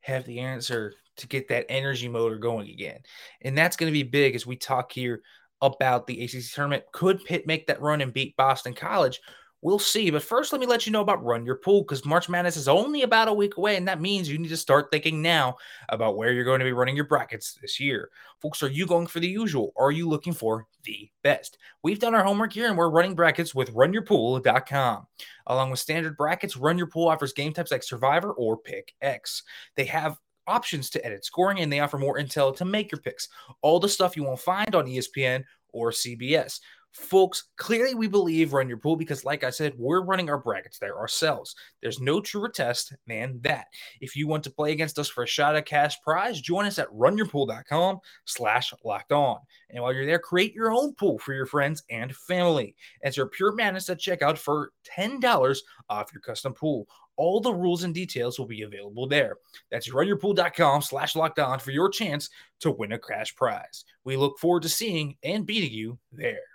have 0.00 0.24
the 0.24 0.40
answer 0.40 0.94
to 1.16 1.28
get 1.28 1.48
that 1.48 1.66
energy 1.68 2.08
motor 2.08 2.36
going 2.36 2.68
again. 2.68 3.00
And 3.42 3.56
that's 3.56 3.76
going 3.76 3.92
to 3.92 3.92
be 3.92 4.02
big 4.02 4.34
as 4.34 4.46
we 4.46 4.56
talk 4.56 4.90
here 4.90 5.22
about 5.60 6.06
the 6.06 6.24
ACC 6.24 6.52
tournament. 6.52 6.84
Could 6.92 7.24
Pitt 7.24 7.46
make 7.46 7.66
that 7.66 7.80
run 7.80 8.00
and 8.00 8.12
beat 8.12 8.36
Boston 8.36 8.74
College? 8.74 9.20
We'll 9.64 9.78
see. 9.78 10.10
But 10.10 10.22
first, 10.22 10.52
let 10.52 10.60
me 10.60 10.66
let 10.66 10.84
you 10.84 10.92
know 10.92 11.00
about 11.00 11.24
Run 11.24 11.46
Your 11.46 11.56
Pool 11.56 11.80
because 11.80 12.04
March 12.04 12.28
Madness 12.28 12.58
is 12.58 12.68
only 12.68 13.00
about 13.00 13.28
a 13.28 13.32
week 13.32 13.56
away. 13.56 13.76
And 13.76 13.88
that 13.88 13.98
means 13.98 14.28
you 14.28 14.36
need 14.36 14.48
to 14.48 14.58
start 14.58 14.88
thinking 14.92 15.22
now 15.22 15.56
about 15.88 16.18
where 16.18 16.32
you're 16.32 16.44
going 16.44 16.58
to 16.58 16.66
be 16.66 16.74
running 16.74 16.94
your 16.94 17.06
brackets 17.06 17.54
this 17.62 17.80
year. 17.80 18.10
Folks, 18.42 18.62
are 18.62 18.68
you 18.68 18.86
going 18.86 19.06
for 19.06 19.20
the 19.20 19.26
usual? 19.26 19.72
Or 19.74 19.88
are 19.88 19.90
you 19.90 20.06
looking 20.06 20.34
for 20.34 20.66
the 20.82 21.08
best? 21.22 21.56
We've 21.82 21.98
done 21.98 22.14
our 22.14 22.22
homework 22.22 22.52
here 22.52 22.68
and 22.68 22.76
we're 22.76 22.90
running 22.90 23.14
brackets 23.14 23.54
with 23.54 23.72
runyourpool.com. 23.72 25.06
Along 25.46 25.70
with 25.70 25.80
standard 25.80 26.18
brackets, 26.18 26.58
Run 26.58 26.76
Your 26.76 26.88
Pool 26.88 27.08
offers 27.08 27.32
game 27.32 27.54
types 27.54 27.70
like 27.70 27.82
Survivor 27.82 28.32
or 28.32 28.58
Pick 28.58 28.92
X. 29.00 29.44
They 29.76 29.86
have 29.86 30.18
options 30.46 30.90
to 30.90 31.02
edit 31.06 31.24
scoring 31.24 31.60
and 31.60 31.72
they 31.72 31.80
offer 31.80 31.96
more 31.96 32.18
intel 32.18 32.54
to 32.56 32.66
make 32.66 32.92
your 32.92 33.00
picks. 33.00 33.30
All 33.62 33.80
the 33.80 33.88
stuff 33.88 34.14
you 34.14 34.24
won't 34.24 34.40
find 34.40 34.74
on 34.74 34.84
ESPN 34.84 35.42
or 35.72 35.90
CBS. 35.90 36.60
Folks, 36.94 37.48
clearly 37.56 37.96
we 37.96 38.06
believe 38.06 38.52
run 38.52 38.68
your 38.68 38.78
pool 38.78 38.94
because, 38.94 39.24
like 39.24 39.42
I 39.42 39.50
said, 39.50 39.74
we're 39.76 40.04
running 40.04 40.30
our 40.30 40.38
brackets 40.38 40.78
there 40.78 40.96
ourselves. 40.96 41.56
There's 41.82 42.00
no 42.00 42.20
truer 42.20 42.48
test 42.48 42.94
than 43.08 43.40
that. 43.42 43.66
If 44.00 44.14
you 44.14 44.28
want 44.28 44.44
to 44.44 44.50
play 44.50 44.70
against 44.70 45.00
us 45.00 45.08
for 45.08 45.24
a 45.24 45.26
shot 45.26 45.56
at 45.56 45.66
cash 45.66 46.00
prize, 46.02 46.40
join 46.40 46.66
us 46.66 46.78
at 46.78 46.88
runyourpool.com 46.90 47.98
slash 48.26 48.72
locked 48.84 49.10
on. 49.10 49.38
And 49.70 49.82
while 49.82 49.92
you're 49.92 50.06
there, 50.06 50.20
create 50.20 50.54
your 50.54 50.70
own 50.70 50.94
pool 50.94 51.18
for 51.18 51.34
your 51.34 51.46
friends 51.46 51.82
and 51.90 52.14
family. 52.14 52.76
Enter 53.02 53.26
Pure 53.26 53.56
Madness 53.56 53.90
at 53.90 53.98
checkout 53.98 54.38
for 54.38 54.70
$10 54.96 55.58
off 55.88 56.12
your 56.12 56.20
custom 56.20 56.54
pool. 56.54 56.86
All 57.16 57.40
the 57.40 57.52
rules 57.52 57.82
and 57.82 57.92
details 57.92 58.38
will 58.38 58.46
be 58.46 58.62
available 58.62 59.08
there. 59.08 59.38
That's 59.68 59.90
runyourpool.com 59.90 60.82
slash 60.82 61.16
locked 61.16 61.40
on 61.40 61.58
for 61.58 61.72
your 61.72 61.88
chance 61.88 62.30
to 62.60 62.70
win 62.70 62.92
a 62.92 63.00
cash 63.00 63.34
prize. 63.34 63.84
We 64.04 64.16
look 64.16 64.38
forward 64.38 64.62
to 64.62 64.68
seeing 64.68 65.16
and 65.24 65.44
beating 65.44 65.72
you 65.72 65.98
there. 66.12 66.53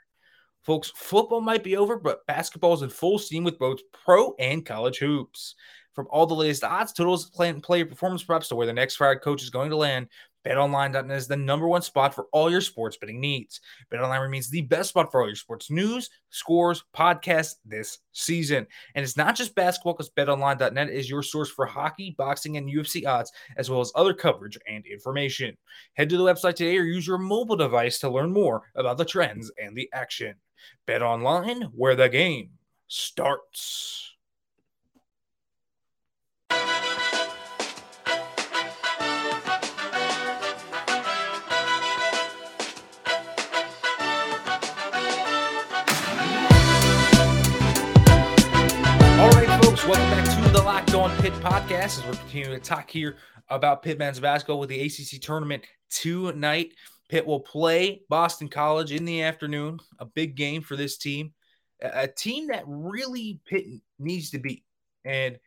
Folks, 0.64 0.92
football 0.96 1.42
might 1.42 1.64
be 1.64 1.78
over, 1.78 1.98
but 1.98 2.26
basketball 2.28 2.74
is 2.74 2.82
in 2.82 2.90
full 2.90 3.18
steam 3.18 3.44
with 3.44 3.58
both 3.58 3.80
pro 3.94 4.34
and 4.40 4.66
college 4.66 4.98
hoops. 4.98 5.56
From 5.96 6.08
all 6.12 6.28
the 6.28 6.36
latest 6.36 6.64
odds, 6.64 6.94
totals, 6.94 7.30
player 7.30 7.86
performance 7.86 8.24
props 8.24 8.48
to 8.50 8.56
where 8.56 8.68
the 8.68 8.74
next 8.74 8.96
fired 8.96 9.22
coach 9.22 9.44
is 9.44 9.50
going 9.50 9.70
to 9.72 9.76
land, 9.76 10.08
BetOnline.net 10.46 11.18
is 11.18 11.28
the 11.28 11.36
number 11.36 11.68
one 11.68 11.82
spot 11.82 12.14
for 12.14 12.28
all 12.32 12.50
your 12.50 12.62
sports 12.62 12.96
betting 12.98 13.20
needs. 13.20 13.60
BetOnline 13.92 14.22
remains 14.22 14.50
the 14.50 14.62
best 14.62 14.90
spot 14.90 15.12
for 15.12 15.22
all 15.22 15.28
your 15.28 15.36
sports 15.36 15.70
news, 15.70 16.10
scores, 16.30 16.86
podcasts 16.96 17.56
this 17.66 18.00
season. 18.14 18.66
And 18.96 19.04
it's 19.04 19.18
not 19.18 19.36
just 19.36 19.56
basketball 19.56 19.94
because 19.94 20.12
BetOnline.net 20.12 20.90
is 20.90 21.10
your 21.10 21.24
source 21.24 21.50
for 21.50 21.66
hockey, 21.66 22.16
boxing, 22.18 22.56
and 22.56 22.70
UFC 22.70 23.06
odds, 23.06 23.32
as 23.58 23.70
well 23.70 23.82
as 23.82 23.92
other 23.96 24.14
coverage 24.14 24.58
and 24.68 24.86
information. 24.86 25.58
Head 25.96 26.10
to 26.10 26.18
the 26.18 26.24
website 26.24 26.56
today 26.56 26.78
or 26.78 26.84
use 26.84 27.06
your 27.06 27.18
mobile 27.18 27.58
device 27.58 28.00
to 28.00 28.10
learn 28.10 28.32
more 28.32 28.62
about 28.76 28.98
the 28.98 29.06
trends 29.06 29.52
and 29.58 29.76
the 29.76 29.90
action. 29.94 30.36
Bet 30.86 31.02
online 31.02 31.64
where 31.74 31.96
the 31.96 32.10
game 32.10 32.52
starts. 32.88 34.00
Welcome 49.90 50.12
back 50.12 50.46
to 50.46 50.52
the 50.52 50.62
Locked 50.62 50.94
On 50.94 51.10
Pitt 51.18 51.34
Podcast 51.34 51.98
as 51.98 52.06
we're 52.06 52.14
continuing 52.14 52.60
to 52.60 52.64
talk 52.64 52.92
here 52.92 53.18
about 53.50 53.82
Pitt 53.82 53.98
men's 53.98 54.20
basketball 54.20 54.60
with 54.60 54.70
the 54.70 54.80
ACC 54.82 55.20
tournament 55.20 55.64
tonight. 55.90 56.74
Pitt 57.10 57.26
will 57.26 57.40
play 57.40 58.04
Boston 58.08 58.48
College 58.48 58.92
in 58.92 59.04
the 59.04 59.24
afternoon, 59.24 59.80
a 60.00 60.06
big 60.06 60.36
game 60.36 60.62
for 60.62 60.76
this 60.76 60.98
team, 60.98 61.34
a 61.82 62.08
team 62.08 62.48
that 62.48 62.64
really 62.66 63.40
Pitt 63.46 63.66
needs 63.98 64.30
to 64.32 64.40
beat. 64.40 64.64
And 65.04 65.38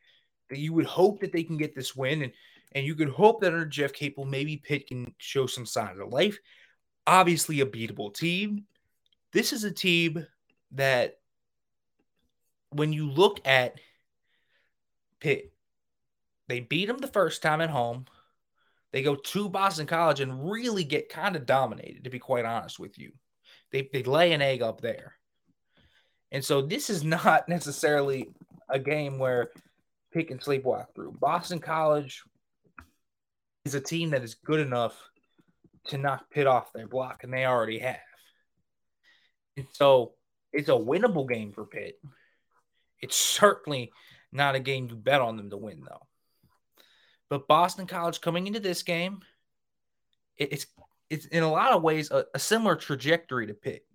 you 0.50 0.72
would 0.74 0.86
hope 0.86 1.20
that 1.20 1.32
they 1.32 1.44
can 1.44 1.56
get 1.56 1.74
this 1.74 1.96
win. 1.96 2.22
And, 2.22 2.32
and 2.72 2.84
you 2.84 2.94
could 2.94 3.10
hope 3.10 3.40
that 3.40 3.52
under 3.52 3.64
Jeff 3.64 3.92
Capel, 3.92 4.24
maybe 4.24 4.56
Pitt 4.56 4.88
can 4.88 5.14
show 5.18 5.46
some 5.46 5.64
signs 5.64 6.00
of 6.00 6.08
life. 6.12 6.38
Obviously, 7.06 7.60
a 7.60 7.66
beatable 7.66 8.12
team. 8.12 8.64
This 9.32 9.52
is 9.52 9.64
a 9.64 9.70
team 9.70 10.26
that, 10.72 11.18
when 12.70 12.92
you 12.92 13.08
look 13.08 13.40
at 13.46 13.78
Pitt. 15.22 15.52
They 16.48 16.58
beat 16.58 16.86
them 16.86 16.98
the 16.98 17.06
first 17.06 17.40
time 17.42 17.60
at 17.60 17.70
home. 17.70 18.06
They 18.92 19.02
go 19.02 19.16
to 19.16 19.48
Boston 19.48 19.86
College 19.86 20.20
and 20.20 20.50
really 20.50 20.84
get 20.84 21.08
kind 21.08 21.34
of 21.34 21.46
dominated, 21.46 22.04
to 22.04 22.10
be 22.10 22.18
quite 22.18 22.44
honest 22.44 22.78
with 22.78 22.98
you. 22.98 23.12
They, 23.70 23.88
they 23.92 24.02
lay 24.02 24.32
an 24.32 24.42
egg 24.42 24.62
up 24.62 24.80
there. 24.80 25.14
And 26.30 26.44
so 26.44 26.62
this 26.62 26.90
is 26.90 27.02
not 27.04 27.48
necessarily 27.48 28.28
a 28.68 28.78
game 28.78 29.18
where 29.18 29.50
Pitt 30.12 30.28
can 30.28 30.38
sleepwalk 30.38 30.94
through. 30.94 31.16
Boston 31.18 31.58
College 31.58 32.22
is 33.64 33.74
a 33.74 33.80
team 33.80 34.10
that 34.10 34.22
is 34.22 34.34
good 34.34 34.60
enough 34.60 34.96
to 35.86 35.98
knock 35.98 36.30
Pitt 36.30 36.46
off 36.46 36.72
their 36.72 36.86
block, 36.86 37.24
and 37.24 37.32
they 37.32 37.46
already 37.46 37.78
have. 37.78 37.96
And 39.56 39.66
so 39.72 40.12
it's 40.52 40.68
a 40.68 40.72
winnable 40.72 41.28
game 41.28 41.52
for 41.52 41.64
Pitt. 41.64 41.98
It's 43.00 43.16
certainly 43.16 43.90
not 44.30 44.54
a 44.54 44.60
game 44.60 44.88
you 44.88 44.96
bet 44.96 45.20
on 45.20 45.36
them 45.36 45.50
to 45.50 45.56
win, 45.56 45.82
though. 45.86 46.06
But 47.32 47.48
Boston 47.48 47.86
College 47.86 48.20
coming 48.20 48.46
into 48.46 48.60
this 48.60 48.82
game, 48.82 49.20
it's 50.36 50.66
it's 51.08 51.24
in 51.24 51.42
a 51.42 51.50
lot 51.50 51.72
of 51.72 51.82
ways 51.82 52.10
a, 52.10 52.26
a 52.34 52.38
similar 52.38 52.76
trajectory 52.76 53.46
to 53.46 53.54
Pitt. 53.54 53.86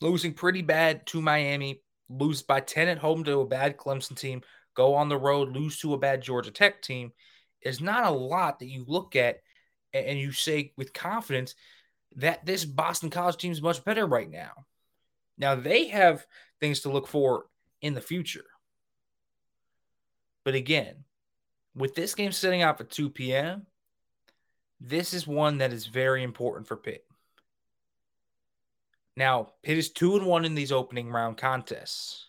Losing 0.00 0.34
pretty 0.34 0.62
bad 0.62 1.06
to 1.06 1.22
Miami, 1.22 1.80
lose 2.08 2.42
by 2.42 2.58
10 2.58 2.88
at 2.88 2.98
home 2.98 3.22
to 3.22 3.38
a 3.38 3.46
bad 3.46 3.76
Clemson 3.76 4.18
team, 4.18 4.42
go 4.74 4.96
on 4.96 5.08
the 5.08 5.16
road, 5.16 5.52
lose 5.52 5.78
to 5.78 5.94
a 5.94 5.96
bad 5.96 6.22
Georgia 6.22 6.50
Tech 6.50 6.82
team 6.82 7.12
is 7.62 7.80
not 7.80 8.04
a 8.04 8.10
lot 8.10 8.58
that 8.58 8.68
you 8.68 8.84
look 8.88 9.14
at 9.14 9.36
and 9.92 10.18
you 10.18 10.32
say 10.32 10.72
with 10.76 10.92
confidence 10.92 11.54
that 12.16 12.44
this 12.44 12.64
Boston 12.64 13.10
College 13.10 13.36
team 13.36 13.52
is 13.52 13.62
much 13.62 13.84
better 13.84 14.08
right 14.08 14.28
now. 14.28 14.66
Now 15.38 15.54
they 15.54 15.86
have 15.86 16.26
things 16.58 16.80
to 16.80 16.90
look 16.90 17.06
for 17.06 17.46
in 17.80 17.94
the 17.94 18.00
future. 18.00 18.46
But 20.44 20.56
again, 20.56 21.04
with 21.74 21.94
this 21.94 22.14
game 22.14 22.32
sitting 22.32 22.62
out 22.62 22.80
at 22.80 22.90
2 22.90 23.10
p.m., 23.10 23.66
this 24.80 25.14
is 25.14 25.26
one 25.26 25.58
that 25.58 25.72
is 25.72 25.86
very 25.86 26.22
important 26.22 26.66
for 26.66 26.76
Pitt. 26.76 27.04
Now, 29.16 29.52
Pitt 29.62 29.78
is 29.78 29.90
2 29.90 30.16
and 30.16 30.26
1 30.26 30.44
in 30.44 30.54
these 30.54 30.72
opening 30.72 31.10
round 31.10 31.36
contests. 31.36 32.26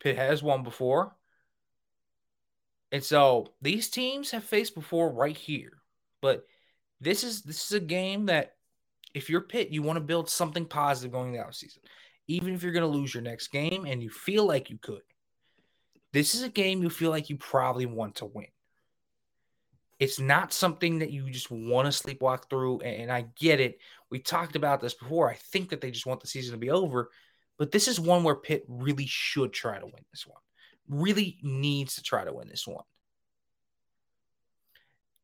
Pitt 0.00 0.16
has 0.16 0.42
won 0.42 0.62
before. 0.62 1.14
And 2.92 3.04
so 3.04 3.48
these 3.60 3.88
teams 3.88 4.30
have 4.30 4.44
faced 4.44 4.74
before 4.74 5.12
right 5.12 5.36
here. 5.36 5.72
But 6.22 6.46
this 7.00 7.24
is 7.24 7.42
this 7.42 7.66
is 7.66 7.72
a 7.72 7.80
game 7.80 8.26
that 8.26 8.54
if 9.12 9.28
you're 9.28 9.42
Pitt, 9.42 9.70
you 9.70 9.82
want 9.82 9.98
to 9.98 10.04
build 10.04 10.30
something 10.30 10.64
positive 10.64 11.12
going 11.12 11.34
into 11.34 11.46
the 11.46 11.52
season 11.52 11.82
even 12.28 12.54
if 12.54 12.62
you're 12.62 12.72
going 12.72 12.90
to 12.90 12.98
lose 12.98 13.14
your 13.14 13.22
next 13.22 13.48
game 13.48 13.84
and 13.86 14.02
you 14.02 14.10
feel 14.10 14.44
like 14.44 14.70
you 14.70 14.78
could. 14.78 15.02
This 16.12 16.34
is 16.34 16.42
a 16.42 16.48
game 16.48 16.82
you 16.82 16.90
feel 16.90 17.10
like 17.10 17.30
you 17.30 17.36
probably 17.36 17.86
want 17.86 18.16
to 18.16 18.26
win. 18.26 18.46
It's 19.98 20.20
not 20.20 20.52
something 20.52 20.98
that 20.98 21.10
you 21.10 21.30
just 21.30 21.50
want 21.50 21.90
to 21.90 22.02
sleepwalk 22.02 22.50
through. 22.50 22.80
And 22.80 23.10
I 23.10 23.26
get 23.38 23.60
it. 23.60 23.78
We 24.10 24.18
talked 24.18 24.56
about 24.56 24.80
this 24.80 24.94
before. 24.94 25.30
I 25.30 25.34
think 25.34 25.70
that 25.70 25.80
they 25.80 25.90
just 25.90 26.06
want 26.06 26.20
the 26.20 26.26
season 26.26 26.52
to 26.52 26.58
be 26.58 26.70
over. 26.70 27.10
But 27.58 27.72
this 27.72 27.88
is 27.88 27.98
one 27.98 28.22
where 28.22 28.34
Pitt 28.34 28.64
really 28.68 29.06
should 29.06 29.52
try 29.52 29.78
to 29.78 29.86
win 29.86 30.04
this 30.12 30.26
one. 30.26 30.40
Really 30.88 31.38
needs 31.42 31.94
to 31.94 32.02
try 32.02 32.24
to 32.24 32.32
win 32.32 32.48
this 32.48 32.66
one. 32.66 32.84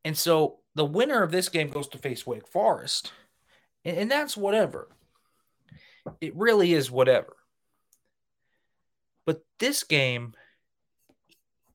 And 0.05 0.17
so 0.17 0.61
the 0.75 0.85
winner 0.85 1.23
of 1.23 1.31
this 1.31 1.49
game 1.49 1.69
goes 1.69 1.89
to 1.89 1.99
face 1.99 2.27
Wake 2.27 2.49
Forest. 2.49 3.13
And, 3.85 4.11
that's 4.11 4.37
whatever. 4.37 4.89
It 6.21 6.37
really 6.37 6.73
is 6.73 6.91
whatever. 6.91 7.37
But 9.27 9.43
this 9.59 9.85
game 9.85 10.35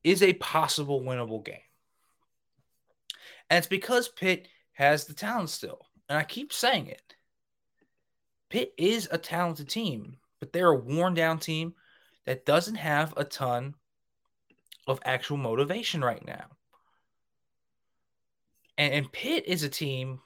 is 0.02 0.22
a 0.22 0.32
possible 0.34 1.02
winnable 1.02 1.44
game. 1.44 1.56
And 3.50 3.58
it's 3.58 3.66
because 3.66 4.08
Pitt 4.08 4.48
has 4.72 5.04
the 5.04 5.14
talent 5.14 5.50
still. 5.50 5.86
And 6.08 6.18
I 6.18 6.24
keep 6.24 6.52
saying 6.52 6.88
it. 6.88 7.14
Pitt 8.50 8.72
is 8.78 9.08
a 9.10 9.18
talented 9.18 9.68
team, 9.68 10.16
but 10.40 10.52
they're 10.52 10.70
a 10.70 10.78
worn 10.78 11.14
down 11.14 11.38
team 11.38 11.74
that 12.26 12.46
doesn't 12.46 12.76
have 12.76 13.14
a 13.16 13.24
ton 13.24 13.74
of 14.86 15.00
actual 15.04 15.36
motivation 15.36 16.02
right 16.02 16.24
now. 16.26 16.46
And, 18.78 18.94
and 18.94 19.12
Pitt 19.12 19.44
is 19.46 19.62
a 19.62 19.68
team 19.68 20.20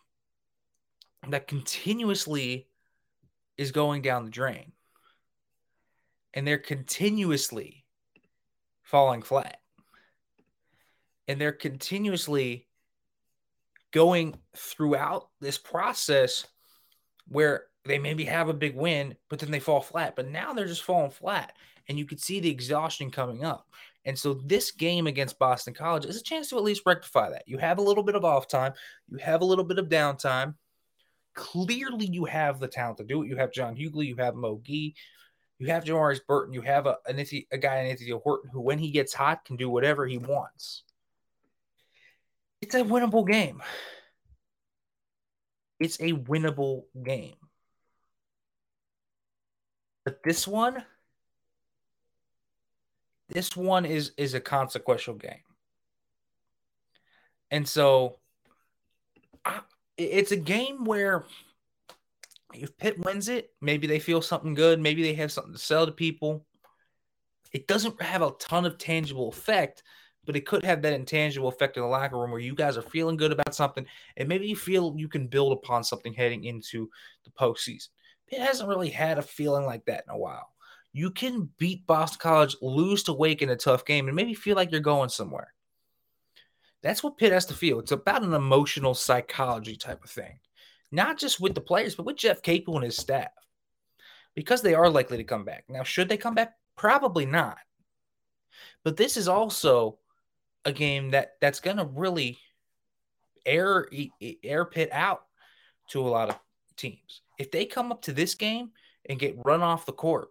that 1.29 1.49
continuously 1.49 2.69
is 3.57 3.73
going 3.73 4.03
down 4.03 4.25
the 4.25 4.31
drain. 4.31 4.73
And 6.35 6.47
they're 6.47 6.59
continuously 6.59 7.85
falling 8.83 9.23
flat. 9.23 9.61
And 11.29 11.41
they're 11.41 11.53
continuously 11.53 12.67
going 13.93 14.35
throughout 14.57 15.29
this 15.41 15.59
process 15.59 16.47
where 17.29 17.65
they 17.85 17.99
maybe 17.99 18.25
have 18.25 18.49
a 18.49 18.55
big 18.55 18.77
win, 18.77 19.15
but 19.29 19.39
then 19.39 19.51
they 19.51 19.61
fall 19.61 19.81
flat. 19.81 20.17
But 20.17 20.29
now 20.29 20.53
they're 20.53 20.67
just 20.67 20.85
falling 20.85 21.11
flat. 21.11 21.55
And 21.89 21.99
you 21.99 22.05
can 22.05 22.19
see 22.19 22.41
the 22.41 22.51
exhaustion 22.51 23.11
coming 23.11 23.45
up. 23.45 23.67
And 24.05 24.19
so 24.19 24.35
this 24.35 24.73
game 24.73 25.07
against 25.07 25.39
Boston 25.39 25.75
College 25.75 26.07
is 26.07 26.17
a 26.17 26.23
chance 26.23 26.49
to 26.51 26.57
at 26.57 26.65
least 26.65 26.83
rectify 26.87 27.31
that. 27.31 27.45
You 27.47 27.59
have 27.59 27.79
a 27.79 27.83
little 27.83 28.03
bit 28.03 28.17
of 28.17 28.25
off 28.25 28.49
time, 28.49 28.73
you 29.09 29.19
have 29.19 29.43
a 29.43 29.45
little 29.45 29.65
bit 29.65 29.79
of 29.79 29.89
downtime, 29.89 30.55
Clearly, 31.35 32.07
you 32.07 32.25
have 32.27 32.61
the 32.61 32.69
talent 32.69 32.99
to 32.99 33.05
do 33.05 33.23
it. 33.23 33.29
You 33.29 33.37
have 33.37 33.53
John 33.53 33.75
Hugley, 33.75 34.07
you 34.07 34.17
have 34.17 34.35
Mo 34.35 34.61
Gee, 34.63 34.95
you 35.59 35.67
have 35.69 35.85
Jamarius 35.85 36.21
Burton, 36.27 36.53
you 36.53 36.61
have 36.61 36.87
a, 36.87 36.99
a, 37.07 37.47
a 37.53 37.59
guy 37.59 37.81
in 37.81 37.87
Anthony 37.87 38.11
Horton 38.11 38.51
who, 38.53 38.61
when 38.61 38.79
he 38.79 38.91
gets 38.91 39.15
hot, 39.15 39.45
can 39.45 39.57
do 39.57 39.71
whatever 39.71 40.07
he 40.07 40.19
wants. 40.19 40.83
It's 42.63 42.77
a 42.77 42.83
winnable 42.83 43.27
game. 43.27 43.61
It's 45.81 45.99
a 46.01 46.13
winnable 46.13 46.85
game. 47.05 47.35
But 50.05 50.23
this 50.23 50.47
one, 50.47 50.85
this 53.29 53.57
one 53.57 53.85
is 53.85 54.13
is 54.17 54.35
a 54.35 54.41
consequential 54.41 55.15
game. 55.15 55.43
And 57.51 57.69
so 57.69 58.19
I, 59.45 59.61
it's 59.97 60.33
a 60.33 60.37
game 60.37 60.85
where 60.85 61.25
if 62.55 62.77
Pitt 62.79 63.05
wins 63.05 63.29
it, 63.29 63.51
maybe 63.61 63.87
they 63.87 63.99
feel 63.99 64.23
something 64.23 64.55
good. 64.55 64.81
Maybe 64.81 65.03
they 65.03 65.15
have 65.15 65.33
something 65.33 65.53
to 65.53 65.59
sell 65.59 65.87
to 65.87 65.93
people. 65.93 66.47
It 67.53 67.67
doesn't 67.67 68.01
have 68.01 68.23
a 68.23 68.33
ton 68.39 68.65
of 68.65 68.79
tangible 68.79 69.29
effect, 69.29 69.83
but 70.25 70.37
it 70.37 70.47
could 70.47 70.65
have 70.65 70.83
that 70.83 70.93
intangible 70.93 71.49
effect 71.49 71.77
in 71.77 71.83
the 71.83 71.89
locker 71.89 72.19
room 72.19 72.31
where 72.31 72.41
you 72.41 72.55
guys 72.55 72.77
are 72.77 72.83
feeling 72.83 73.17
good 73.17 73.33
about 73.33 73.55
something, 73.55 73.87
and 74.17 74.29
maybe 74.29 74.47
you 74.47 74.57
feel 74.57 74.95
you 74.97 75.09
can 75.09 75.27
build 75.27 75.53
upon 75.53 75.83
something 75.83 76.13
heading 76.13 76.45
into 76.45 76.89
the 77.25 77.31
postseason. 77.31 77.89
Pitt 78.29 78.41
hasn't 78.41 78.69
really 78.69 78.91
had 78.91 79.19
a 79.19 79.23
feeling 79.23 79.67
like 79.67 79.85
that 79.87 80.05
in 80.07 80.15
a 80.15 80.19
while. 80.19 80.49
You 80.93 81.11
can 81.11 81.49
beat 81.59 81.87
Boston 81.87 82.19
College, 82.21 82.57
lose 82.61 83.03
to 83.05 83.13
Wake 83.13 83.43
in 83.43 83.51
a 83.51 83.57
tough 83.57 83.85
game, 83.85 84.09
and 84.09 84.17
maybe 84.17 84.35
feel 84.35 84.57
like 84.57 84.71
you're 84.71 84.81
going 84.81 85.09
somewhere. 85.09 85.53
That's 86.83 87.03
what 87.03 87.17
Pitt 87.17 87.33
has 87.33 87.47
to 87.47 87.55
feel. 87.55 87.79
It's 87.79 87.93
about 87.93 88.23
an 88.23 88.35
emotional 88.35 88.95
psychology 88.95 89.77
type 89.77 90.05
of 90.05 90.11
thing, 90.11 90.39
not 90.91 91.19
just 91.19 91.41
with 91.41 91.55
the 91.55 91.61
players, 91.61 91.95
but 91.95 92.07
with 92.07 92.17
Jeff 92.17 92.43
Capel 92.43 92.77
and 92.77 92.85
his 92.85 92.97
staff, 92.97 93.31
because 94.35 94.63
they 94.63 94.75
are 94.75 94.91
likely 94.91 95.17
to 95.17 95.25
come 95.25 95.45
back. 95.45 95.65
Now, 95.69 95.83
should 95.83 96.09
they 96.09 96.17
come 96.17 96.35
back? 96.35 96.55
Probably 96.77 97.27
not. 97.27 97.59
But 98.85 98.97
this 98.97 99.17
is 99.17 99.29
also 99.29 99.99
a 100.65 100.73
game 100.73 101.11
that 101.11 101.35
that's 101.41 101.61
going 101.61 101.77
to 101.77 101.85
really 101.85 102.39
air 103.45 103.89
air 104.43 104.65
Pitt 104.65 104.91
out 104.93 105.25
to 105.89 106.01
a 106.01 106.09
lot 106.09 106.31
of 106.31 106.39
teams. 106.77 107.23
If 107.39 107.51
they 107.51 107.65
come 107.65 107.91
up 107.91 108.03
to 108.03 108.13
this 108.13 108.35
game 108.35 108.71
and 109.09 109.19
get 109.19 109.39
run 109.45 109.63
off 109.63 109.87
the 109.87 109.93
court, 109.93 110.29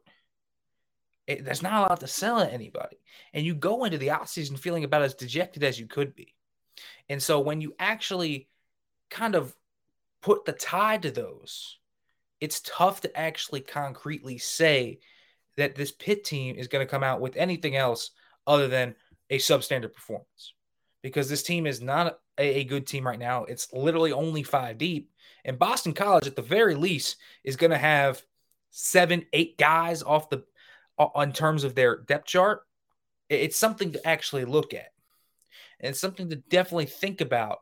it, 1.27 1.43
there's 1.43 1.61
not 1.61 1.73
a 1.73 1.89
lot 1.89 1.99
to 1.99 2.07
sell 2.07 2.39
at 2.39 2.53
anybody. 2.53 2.97
And 3.33 3.45
you 3.45 3.53
go 3.53 3.83
into 3.83 3.97
the 3.97 4.07
offseason 4.07 4.57
feeling 4.57 4.83
about 4.83 5.01
as 5.01 5.13
dejected 5.13 5.63
as 5.63 5.79
you 5.79 5.87
could 5.87 6.15
be. 6.15 6.33
And 7.09 7.21
so 7.21 7.39
when 7.39 7.61
you 7.61 7.75
actually 7.79 8.47
kind 9.09 9.35
of 9.35 9.55
put 10.21 10.45
the 10.45 10.53
tie 10.53 10.97
to 10.97 11.11
those, 11.11 11.77
it's 12.39 12.61
tough 12.61 13.01
to 13.01 13.17
actually 13.17 13.61
concretely 13.61 14.37
say 14.37 14.99
that 15.57 15.75
this 15.75 15.91
Pitt 15.91 16.23
team 16.23 16.55
is 16.55 16.67
going 16.67 16.85
to 16.85 16.89
come 16.89 17.03
out 17.03 17.21
with 17.21 17.35
anything 17.35 17.75
else 17.75 18.11
other 18.47 18.67
than 18.67 18.95
a 19.31 19.37
substandard 19.37 19.93
performance 19.93 20.53
because 21.01 21.29
this 21.29 21.41
team 21.41 21.65
is 21.65 21.81
not 21.81 22.19
a, 22.37 22.59
a, 22.59 22.63
good 22.63 22.85
team 22.85 23.07
right 23.07 23.17
now. 23.17 23.45
It's 23.45 23.71
literally 23.73 24.11
only 24.11 24.43
five 24.43 24.77
deep. 24.77 25.09
And 25.43 25.57
Boston 25.57 25.93
College, 25.93 26.27
at 26.27 26.35
the 26.35 26.43
very 26.43 26.75
least, 26.75 27.15
is 27.43 27.55
going 27.55 27.71
to 27.71 27.77
have 27.77 28.21
seven, 28.69 29.25
eight 29.33 29.57
guys 29.57 30.03
off 30.03 30.29
the 30.29 30.43
on 30.97 31.33
terms 31.33 31.63
of 31.63 31.73
their 31.73 31.97
depth 31.97 32.27
chart. 32.27 32.61
It's 33.29 33.57
something 33.57 33.93
to 33.93 34.07
actually 34.07 34.45
look 34.45 34.73
at. 34.73 34.91
And 35.79 35.95
something 35.95 36.29
to 36.29 36.35
definitely 36.35 36.85
think 36.85 37.21
about 37.21 37.59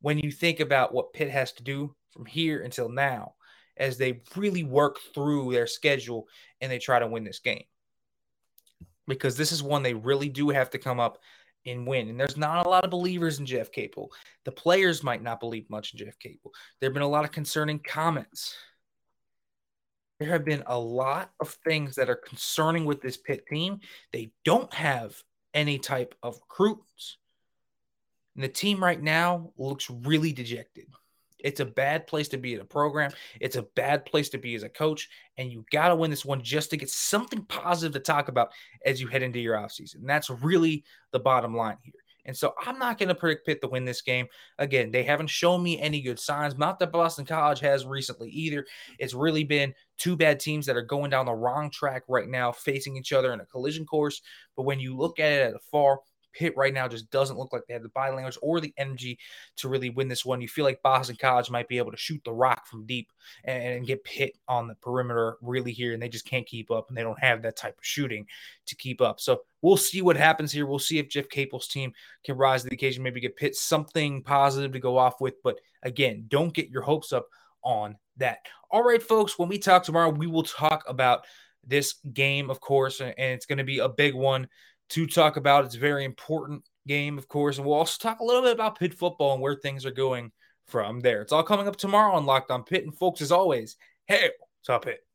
when 0.00 0.18
you 0.18 0.30
think 0.30 0.60
about 0.60 0.94
what 0.94 1.12
Pitt 1.12 1.28
has 1.28 1.52
to 1.54 1.62
do 1.62 1.94
from 2.10 2.24
here 2.24 2.62
until 2.62 2.88
now 2.88 3.34
as 3.76 3.98
they 3.98 4.22
really 4.34 4.64
work 4.64 4.98
through 5.14 5.52
their 5.52 5.66
schedule 5.66 6.26
and 6.60 6.72
they 6.72 6.78
try 6.78 6.98
to 6.98 7.06
win 7.06 7.24
this 7.24 7.40
game. 7.40 7.64
Because 9.08 9.36
this 9.36 9.50
is 9.50 9.62
one 9.62 9.82
they 9.82 9.94
really 9.94 10.28
do 10.28 10.50
have 10.50 10.70
to 10.70 10.78
come 10.78 11.00
up 11.00 11.18
and 11.66 11.86
win. 11.86 12.08
And 12.08 12.20
there's 12.20 12.36
not 12.36 12.64
a 12.64 12.68
lot 12.68 12.84
of 12.84 12.90
believers 12.90 13.38
in 13.38 13.46
Jeff 13.46 13.72
Capel. 13.72 14.12
The 14.44 14.52
players 14.52 15.02
might 15.02 15.22
not 15.22 15.40
believe 15.40 15.68
much 15.68 15.92
in 15.92 15.98
Jeff 15.98 16.18
Capel. 16.18 16.52
There 16.80 16.88
have 16.88 16.94
been 16.94 17.02
a 17.02 17.08
lot 17.08 17.24
of 17.24 17.32
concerning 17.32 17.80
comments. 17.80 18.54
There 20.20 20.28
have 20.28 20.44
been 20.44 20.64
a 20.66 20.78
lot 20.78 21.30
of 21.40 21.50
things 21.64 21.94
that 21.96 22.10
are 22.10 22.16
concerning 22.16 22.84
with 22.84 23.00
this 23.00 23.16
Pitt 23.16 23.46
team. 23.46 23.80
They 24.12 24.30
don't 24.44 24.72
have 24.74 25.16
any 25.54 25.78
type 25.78 26.14
of 26.22 26.38
recruits. 26.40 27.18
And 28.34 28.44
the 28.44 28.48
team 28.48 28.82
right 28.82 29.00
now 29.00 29.52
looks 29.56 29.90
really 29.90 30.32
dejected. 30.32 30.86
It's 31.40 31.60
a 31.60 31.64
bad 31.64 32.06
place 32.06 32.28
to 32.28 32.38
be 32.38 32.54
in 32.54 32.60
a 32.60 32.64
program. 32.64 33.10
It's 33.40 33.56
a 33.56 33.62
bad 33.62 34.04
place 34.04 34.28
to 34.30 34.38
be 34.38 34.54
as 34.54 34.62
a 34.62 34.68
coach. 34.68 35.08
And 35.36 35.50
you 35.50 35.64
got 35.70 35.88
to 35.88 35.96
win 35.96 36.10
this 36.10 36.24
one 36.24 36.42
just 36.42 36.70
to 36.70 36.76
get 36.76 36.90
something 36.90 37.44
positive 37.44 37.92
to 37.94 38.00
talk 38.00 38.28
about 38.28 38.50
as 38.84 39.00
you 39.00 39.06
head 39.06 39.22
into 39.22 39.38
your 39.38 39.56
offseason. 39.56 39.96
And 39.96 40.08
that's 40.08 40.30
really 40.30 40.84
the 41.12 41.20
bottom 41.20 41.56
line 41.56 41.76
here. 41.82 41.94
And 42.28 42.36
so 42.36 42.52
I'm 42.60 42.78
not 42.78 42.98
going 42.98 43.08
to 43.08 43.14
predict 43.14 43.46
Pitt 43.46 43.62
to 43.62 43.68
win 43.68 43.86
this 43.86 44.02
game. 44.02 44.26
Again, 44.58 44.90
they 44.90 45.02
haven't 45.02 45.30
shown 45.30 45.62
me 45.62 45.80
any 45.80 46.02
good 46.02 46.18
signs. 46.18 46.58
Not 46.58 46.78
that 46.78 46.92
Boston 46.92 47.24
College 47.24 47.60
has 47.60 47.86
recently 47.86 48.28
either. 48.28 48.66
It's 48.98 49.14
really 49.14 49.44
been 49.44 49.72
two 49.96 50.14
bad 50.14 50.38
teams 50.38 50.66
that 50.66 50.76
are 50.76 50.82
going 50.82 51.08
down 51.08 51.24
the 51.24 51.32
wrong 51.32 51.70
track 51.70 52.02
right 52.06 52.28
now, 52.28 52.52
facing 52.52 52.98
each 52.98 53.14
other 53.14 53.32
in 53.32 53.40
a 53.40 53.46
collision 53.46 53.86
course. 53.86 54.20
But 54.56 54.64
when 54.64 54.78
you 54.78 54.94
look 54.94 55.18
at 55.18 55.32
it 55.32 55.40
at 55.40 55.54
afar, 55.54 56.00
Pitt 56.38 56.56
right 56.56 56.72
now 56.72 56.86
just 56.86 57.10
doesn't 57.10 57.36
look 57.36 57.52
like 57.52 57.62
they 57.66 57.74
have 57.74 57.82
the 57.82 57.88
body 57.88 58.14
language 58.14 58.38
or 58.40 58.60
the 58.60 58.72
energy 58.76 59.18
to 59.56 59.68
really 59.68 59.90
win 59.90 60.06
this 60.06 60.24
one. 60.24 60.40
You 60.40 60.46
feel 60.46 60.64
like 60.64 60.80
Boston 60.82 61.16
College 61.20 61.50
might 61.50 61.66
be 61.66 61.78
able 61.78 61.90
to 61.90 61.96
shoot 61.96 62.22
the 62.24 62.32
rock 62.32 62.64
from 62.64 62.86
deep 62.86 63.10
and, 63.42 63.60
and 63.60 63.86
get 63.86 64.04
Pitt 64.04 64.36
on 64.46 64.68
the 64.68 64.76
perimeter 64.76 65.36
really 65.42 65.72
here, 65.72 65.94
and 65.94 66.00
they 66.00 66.08
just 66.08 66.26
can't 66.26 66.46
keep 66.46 66.70
up, 66.70 66.88
and 66.88 66.96
they 66.96 67.02
don't 67.02 67.18
have 67.18 67.42
that 67.42 67.56
type 67.56 67.76
of 67.76 67.84
shooting 67.84 68.24
to 68.66 68.76
keep 68.76 69.00
up. 69.00 69.18
So 69.18 69.40
we'll 69.62 69.76
see 69.76 70.00
what 70.00 70.16
happens 70.16 70.52
here. 70.52 70.64
We'll 70.64 70.78
see 70.78 71.00
if 71.00 71.08
Jeff 71.08 71.28
Capel's 71.28 71.66
team 71.66 71.92
can 72.24 72.36
rise 72.36 72.62
to 72.62 72.68
the 72.68 72.76
occasion, 72.76 73.02
maybe 73.02 73.20
get 73.20 73.36
Pitt 73.36 73.56
something 73.56 74.22
positive 74.22 74.70
to 74.72 74.78
go 74.78 74.96
off 74.96 75.20
with. 75.20 75.42
But 75.42 75.58
again, 75.82 76.26
don't 76.28 76.54
get 76.54 76.70
your 76.70 76.82
hopes 76.82 77.12
up 77.12 77.26
on 77.64 77.96
that. 78.18 78.38
All 78.70 78.84
right, 78.84 79.02
folks, 79.02 79.40
when 79.40 79.48
we 79.48 79.58
talk 79.58 79.82
tomorrow, 79.82 80.10
we 80.10 80.28
will 80.28 80.44
talk 80.44 80.84
about 80.86 81.26
this 81.66 81.94
game, 82.14 82.48
of 82.48 82.60
course, 82.60 83.00
and 83.00 83.12
it's 83.18 83.46
going 83.46 83.58
to 83.58 83.64
be 83.64 83.80
a 83.80 83.88
big 83.88 84.14
one 84.14 84.48
to 84.90 85.06
talk 85.06 85.36
about. 85.36 85.64
It's 85.64 85.76
a 85.76 85.80
very 85.80 86.04
important 86.04 86.64
game, 86.86 87.18
of 87.18 87.28
course. 87.28 87.58
And 87.58 87.66
we'll 87.66 87.76
also 87.76 87.98
talk 88.00 88.20
a 88.20 88.24
little 88.24 88.42
bit 88.42 88.52
about 88.52 88.78
Pitt 88.78 88.94
football 88.94 89.34
and 89.34 89.42
where 89.42 89.54
things 89.54 89.84
are 89.86 89.90
going 89.90 90.32
from 90.66 91.00
there. 91.00 91.22
It's 91.22 91.32
all 91.32 91.42
coming 91.42 91.68
up 91.68 91.76
tomorrow 91.76 92.14
on 92.14 92.26
Locked 92.26 92.50
on 92.50 92.64
Pitt. 92.64 92.84
And 92.84 92.96
folks, 92.96 93.20
as 93.20 93.32
always, 93.32 93.76
hey, 94.06 94.30
top 94.64 94.84
Pitt. 94.84 95.07